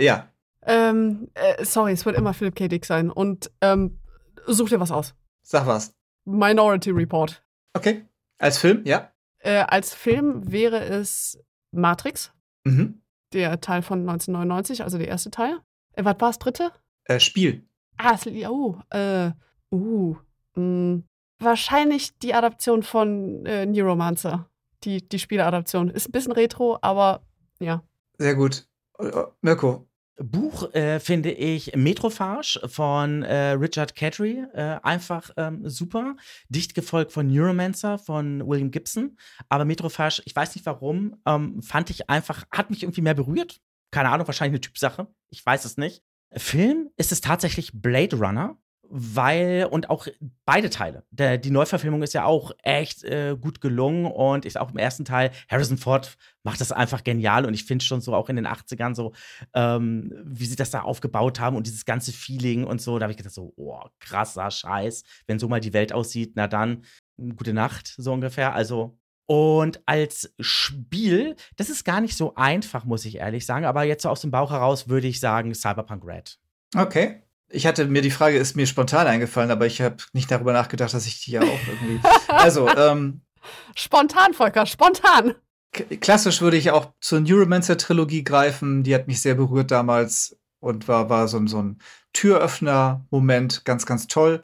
Ja. 0.00 0.28
Ähm, 0.62 1.28
äh, 1.34 1.64
sorry, 1.64 1.92
es 1.92 2.04
wird 2.04 2.16
immer 2.16 2.34
Philip 2.34 2.54
K. 2.54 2.68
Dick 2.68 2.84
sein. 2.84 3.10
Und 3.10 3.50
ähm, 3.60 3.98
such 4.46 4.68
dir 4.68 4.80
was 4.80 4.90
aus. 4.90 5.14
Sag 5.42 5.66
was. 5.66 5.94
Minority 6.24 6.90
Report. 6.90 7.42
Okay. 7.74 8.04
Als 8.38 8.58
Film, 8.58 8.82
ja. 8.84 9.12
Äh, 9.38 9.64
als 9.68 9.94
Film 9.94 10.50
wäre 10.50 10.84
es 10.84 11.38
Matrix. 11.70 12.32
Mhm. 12.64 13.00
Der 13.32 13.60
Teil 13.60 13.82
von 13.82 14.00
1999, 14.00 14.82
also 14.82 14.98
der 14.98 15.08
erste 15.08 15.30
Teil. 15.30 15.60
Äh, 15.92 16.04
was 16.04 16.20
war 16.20 16.28
das 16.28 16.38
dritte? 16.38 16.72
Äh, 17.04 17.20
Spiel. 17.20 17.64
Ah, 17.96 18.18
oh, 18.48 18.76
äh, 18.90 19.30
uh, 19.70 20.16
mh, 20.54 20.62
mm, 20.62 21.04
wahrscheinlich 21.38 22.18
die 22.18 22.34
Adaption 22.34 22.82
von 22.82 23.46
äh, 23.46 23.66
Neuromancer. 23.66 24.50
Die, 24.84 25.08
die 25.08 25.18
Spieleadaption. 25.18 25.88
Ist 25.90 26.08
ein 26.08 26.12
bisschen 26.12 26.32
retro, 26.32 26.78
aber 26.82 27.22
ja. 27.58 27.82
Sehr 28.18 28.34
gut. 28.34 28.66
Äh, 28.98 29.10
Mirko. 29.42 29.88
Buch 30.18 30.72
äh, 30.72 30.98
finde 30.98 31.30
ich 31.30 31.76
Metrophage 31.76 32.60
von 32.68 33.22
äh, 33.22 33.50
Richard 33.50 33.94
Cadry. 33.94 34.44
Äh, 34.54 34.78
einfach 34.82 35.30
ähm, 35.36 35.68
super. 35.68 36.16
Dicht 36.48 36.74
gefolgt 36.74 37.12
von 37.12 37.26
Neuromancer 37.26 37.98
von 37.98 38.46
William 38.46 38.70
Gibson. 38.70 39.18
Aber 39.48 39.64
Metrophage, 39.66 40.22
ich 40.24 40.34
weiß 40.34 40.54
nicht 40.54 40.64
warum, 40.64 41.16
ähm, 41.26 41.60
fand 41.62 41.90
ich 41.90 42.08
einfach, 42.08 42.44
hat 42.50 42.70
mich 42.70 42.82
irgendwie 42.82 43.02
mehr 43.02 43.14
berührt. 43.14 43.60
Keine 43.90 44.08
Ahnung, 44.08 44.26
wahrscheinlich 44.26 44.58
eine 44.58 44.60
Typsache. 44.62 45.06
Ich 45.28 45.44
weiß 45.44 45.64
es 45.66 45.76
nicht. 45.76 46.02
Film 46.34 46.90
ist 46.96 47.12
es 47.12 47.20
tatsächlich 47.20 47.72
Blade 47.74 48.16
Runner 48.16 48.58
weil 48.90 49.66
und 49.70 49.90
auch 49.90 50.06
beide 50.44 50.70
Teile. 50.70 51.04
Der, 51.10 51.38
die 51.38 51.50
Neuverfilmung 51.50 52.02
ist 52.02 52.14
ja 52.14 52.24
auch 52.24 52.52
echt 52.62 53.04
äh, 53.04 53.36
gut 53.40 53.60
gelungen 53.60 54.06
und 54.06 54.44
ist 54.44 54.58
auch 54.58 54.70
im 54.70 54.78
ersten 54.78 55.04
Teil, 55.04 55.30
Harrison 55.48 55.78
Ford 55.78 56.16
macht 56.42 56.60
das 56.60 56.72
einfach 56.72 57.04
genial 57.04 57.44
und 57.44 57.54
ich 57.54 57.64
finde 57.64 57.84
schon 57.84 58.00
so 58.00 58.14
auch 58.14 58.28
in 58.28 58.36
den 58.36 58.46
80ern 58.46 58.94
so, 58.94 59.12
ähm, 59.54 60.12
wie 60.24 60.46
sie 60.46 60.56
das 60.56 60.70
da 60.70 60.82
aufgebaut 60.82 61.40
haben 61.40 61.56
und 61.56 61.66
dieses 61.66 61.84
ganze 61.84 62.12
Feeling 62.12 62.64
und 62.64 62.80
so, 62.80 62.98
da 62.98 63.04
habe 63.04 63.12
ich 63.12 63.16
gedacht 63.16 63.34
so, 63.34 63.52
oh, 63.56 63.82
krasser 63.98 64.50
Scheiß, 64.50 65.02
wenn 65.26 65.38
so 65.38 65.48
mal 65.48 65.60
die 65.60 65.72
Welt 65.72 65.92
aussieht, 65.92 66.32
na 66.36 66.46
dann, 66.46 66.84
gute 67.36 67.52
Nacht, 67.52 67.94
so 67.96 68.12
ungefähr, 68.12 68.54
also 68.54 68.98
und 69.26 69.80
als 69.86 70.32
Spiel, 70.38 71.34
das 71.56 71.68
ist 71.68 71.84
gar 71.84 72.00
nicht 72.00 72.16
so 72.16 72.34
einfach, 72.36 72.84
muss 72.84 73.04
ich 73.04 73.16
ehrlich 73.16 73.44
sagen, 73.44 73.64
aber 73.64 73.82
jetzt 73.82 74.02
so 74.02 74.08
aus 74.08 74.20
dem 74.20 74.30
Bauch 74.30 74.52
heraus 74.52 74.88
würde 74.88 75.08
ich 75.08 75.18
sagen 75.18 75.52
Cyberpunk 75.52 76.04
Red. 76.06 76.38
Okay. 76.76 77.22
Ich 77.48 77.66
hatte 77.66 77.86
mir 77.86 78.02
die 78.02 78.10
Frage, 78.10 78.38
ist 78.38 78.56
mir 78.56 78.66
spontan 78.66 79.06
eingefallen, 79.06 79.50
aber 79.50 79.66
ich 79.66 79.80
habe 79.80 79.96
nicht 80.12 80.30
darüber 80.30 80.52
nachgedacht, 80.52 80.92
dass 80.92 81.06
ich 81.06 81.22
die 81.22 81.32
ja 81.32 81.42
auch 81.42 81.60
irgendwie. 81.68 82.00
Also, 82.28 82.68
ähm. 82.68 83.22
Spontan, 83.76 84.34
Volker, 84.34 84.66
spontan. 84.66 85.34
Klassisch 86.00 86.40
würde 86.40 86.56
ich 86.56 86.70
auch 86.70 86.92
zur 87.00 87.20
Neuromancer-Trilogie 87.20 88.24
greifen. 88.24 88.82
Die 88.82 88.94
hat 88.94 89.06
mich 89.06 89.20
sehr 89.20 89.34
berührt 89.34 89.70
damals 89.70 90.38
und 90.60 90.88
war, 90.88 91.08
war 91.08 91.28
so, 91.28 91.44
so 91.46 91.62
ein 91.62 91.78
Türöffner-Moment. 92.12 93.64
Ganz, 93.64 93.86
ganz 93.86 94.06
toll. 94.06 94.42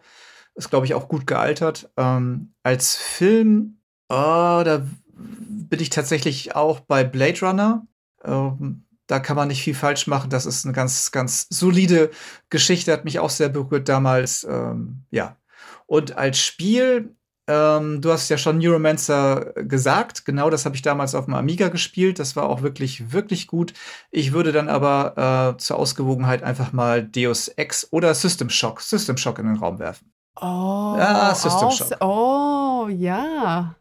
Ist, 0.54 0.70
glaube 0.70 0.86
ich, 0.86 0.94
auch 0.94 1.08
gut 1.08 1.26
gealtert. 1.26 1.90
Ähm, 1.96 2.54
als 2.62 2.96
Film, 2.96 3.78
oh, 4.08 4.62
da 4.64 4.86
bin 5.14 5.80
ich 5.80 5.90
tatsächlich 5.90 6.54
auch 6.54 6.80
bei 6.80 7.02
Blade 7.04 7.40
Runner. 7.40 7.86
Ähm, 8.24 8.84
da 9.12 9.20
kann 9.20 9.36
man 9.36 9.48
nicht 9.48 9.62
viel 9.62 9.74
falsch 9.74 10.06
machen. 10.06 10.30
Das 10.30 10.46
ist 10.46 10.64
eine 10.64 10.72
ganz, 10.72 11.12
ganz 11.12 11.46
solide 11.50 12.10
Geschichte, 12.48 12.90
hat 12.92 13.04
mich 13.04 13.18
auch 13.18 13.28
sehr 13.28 13.50
berührt 13.50 13.86
damals. 13.86 14.42
Ähm, 14.44 15.04
ja. 15.10 15.36
Und 15.84 16.16
als 16.16 16.38
Spiel, 16.38 17.14
ähm, 17.46 18.00
du 18.00 18.10
hast 18.10 18.30
ja 18.30 18.38
schon 18.38 18.56
Neuromancer 18.56 19.52
gesagt, 19.64 20.24
genau 20.24 20.48
das 20.48 20.64
habe 20.64 20.76
ich 20.76 20.80
damals 20.80 21.14
auf 21.14 21.26
dem 21.26 21.34
Amiga 21.34 21.68
gespielt. 21.68 22.20
Das 22.20 22.36
war 22.36 22.48
auch 22.48 22.62
wirklich, 22.62 23.12
wirklich 23.12 23.48
gut. 23.48 23.74
Ich 24.10 24.32
würde 24.32 24.50
dann 24.50 24.70
aber 24.70 25.56
äh, 25.56 25.58
zur 25.58 25.78
Ausgewogenheit 25.78 26.42
einfach 26.42 26.72
mal 26.72 27.06
Deus 27.06 27.48
Ex 27.48 27.88
oder 27.90 28.14
System 28.14 28.48
Shock, 28.48 28.80
System 28.80 29.18
Shock 29.18 29.40
in 29.40 29.46
den 29.46 29.56
Raum 29.56 29.78
werfen. 29.78 30.10
Oh, 30.40 30.94
ja, 30.96 31.34
System 31.34 31.70
Shock. 31.70 32.00
Oh, 32.00 32.88
ja. 32.88 33.74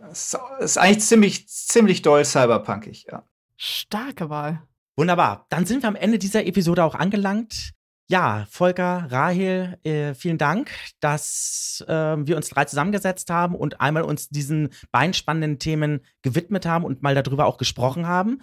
Das 0.00 0.36
ist 0.58 0.76
eigentlich 0.76 1.04
ziemlich, 1.04 1.48
ziemlich 1.48 2.02
doll 2.02 2.24
cyberpunkig, 2.24 3.06
ja. 3.08 3.22
Starke 3.56 4.28
Wahl. 4.28 4.60
Wunderbar. 4.96 5.46
Dann 5.48 5.64
sind 5.64 5.82
wir 5.82 5.88
am 5.88 5.96
Ende 5.96 6.18
dieser 6.18 6.46
Episode 6.46 6.84
auch 6.84 6.94
angelangt. 6.94 7.72
Ja, 8.08 8.46
Volker, 8.50 9.06
Rahel, 9.10 9.78
äh, 9.84 10.12
vielen 10.12 10.36
Dank, 10.36 10.70
dass 11.00 11.82
äh, 11.88 11.92
wir 12.18 12.36
uns 12.36 12.50
drei 12.50 12.66
zusammengesetzt 12.66 13.30
haben 13.30 13.54
und 13.54 13.80
einmal 13.80 14.02
uns 14.02 14.28
diesen 14.28 14.68
beinspannenden 14.90 15.58
Themen 15.58 16.00
gewidmet 16.20 16.66
haben 16.66 16.84
und 16.84 17.02
mal 17.02 17.14
darüber 17.14 17.46
auch 17.46 17.56
gesprochen 17.56 18.06
haben. 18.06 18.42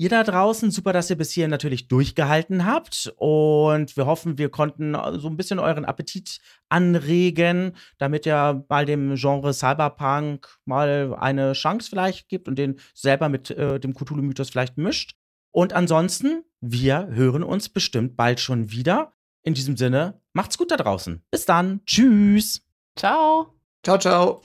Ihr 0.00 0.10
da 0.10 0.22
draußen, 0.22 0.70
super, 0.70 0.92
dass 0.92 1.10
ihr 1.10 1.16
bis 1.16 1.32
hier 1.32 1.48
natürlich 1.48 1.88
durchgehalten 1.88 2.66
habt. 2.66 3.12
Und 3.16 3.96
wir 3.96 4.06
hoffen, 4.06 4.38
wir 4.38 4.48
konnten 4.48 4.94
so 5.18 5.28
ein 5.28 5.36
bisschen 5.36 5.58
euren 5.58 5.84
Appetit 5.84 6.38
anregen, 6.68 7.72
damit 7.96 8.24
ihr 8.24 8.64
mal 8.68 8.86
dem 8.86 9.16
Genre 9.16 9.52
Cyberpunk 9.52 10.48
mal 10.66 11.16
eine 11.18 11.54
Chance 11.54 11.90
vielleicht 11.90 12.28
gibt 12.28 12.46
und 12.46 12.56
den 12.56 12.78
selber 12.94 13.28
mit 13.28 13.50
äh, 13.50 13.80
dem 13.80 13.92
Cthulhu-Mythos 13.92 14.50
vielleicht 14.50 14.76
mischt. 14.78 15.17
Und 15.52 15.72
ansonsten, 15.72 16.44
wir 16.60 17.08
hören 17.08 17.42
uns 17.42 17.68
bestimmt 17.68 18.16
bald 18.16 18.40
schon 18.40 18.70
wieder. 18.70 19.12
In 19.42 19.54
diesem 19.54 19.76
Sinne, 19.76 20.20
macht's 20.32 20.58
gut 20.58 20.70
da 20.70 20.76
draußen. 20.76 21.22
Bis 21.30 21.46
dann. 21.46 21.80
Tschüss. 21.86 22.62
Ciao. 22.96 23.54
Ciao, 23.82 23.98
ciao. 23.98 24.42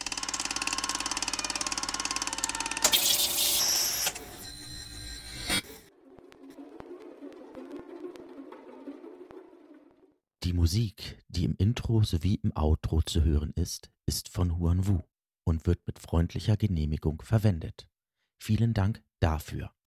Die 10.43 10.53
Musik, 10.53 11.17
die 11.27 11.45
im 11.45 11.55
Intro 11.57 12.03
sowie 12.03 12.35
im 12.35 12.55
Outro 12.55 13.01
zu 13.01 13.23
hören 13.23 13.53
ist, 13.55 13.89
ist 14.05 14.29
von 14.29 14.59
Huan 14.59 14.87
Wu 14.87 15.01
und 15.45 15.65
wird 15.65 15.85
mit 15.87 15.99
freundlicher 15.99 16.57
Genehmigung 16.57 17.21
verwendet. 17.21 17.89
Vielen 18.41 18.73
Dank 18.73 19.03
dafür. 19.19 19.73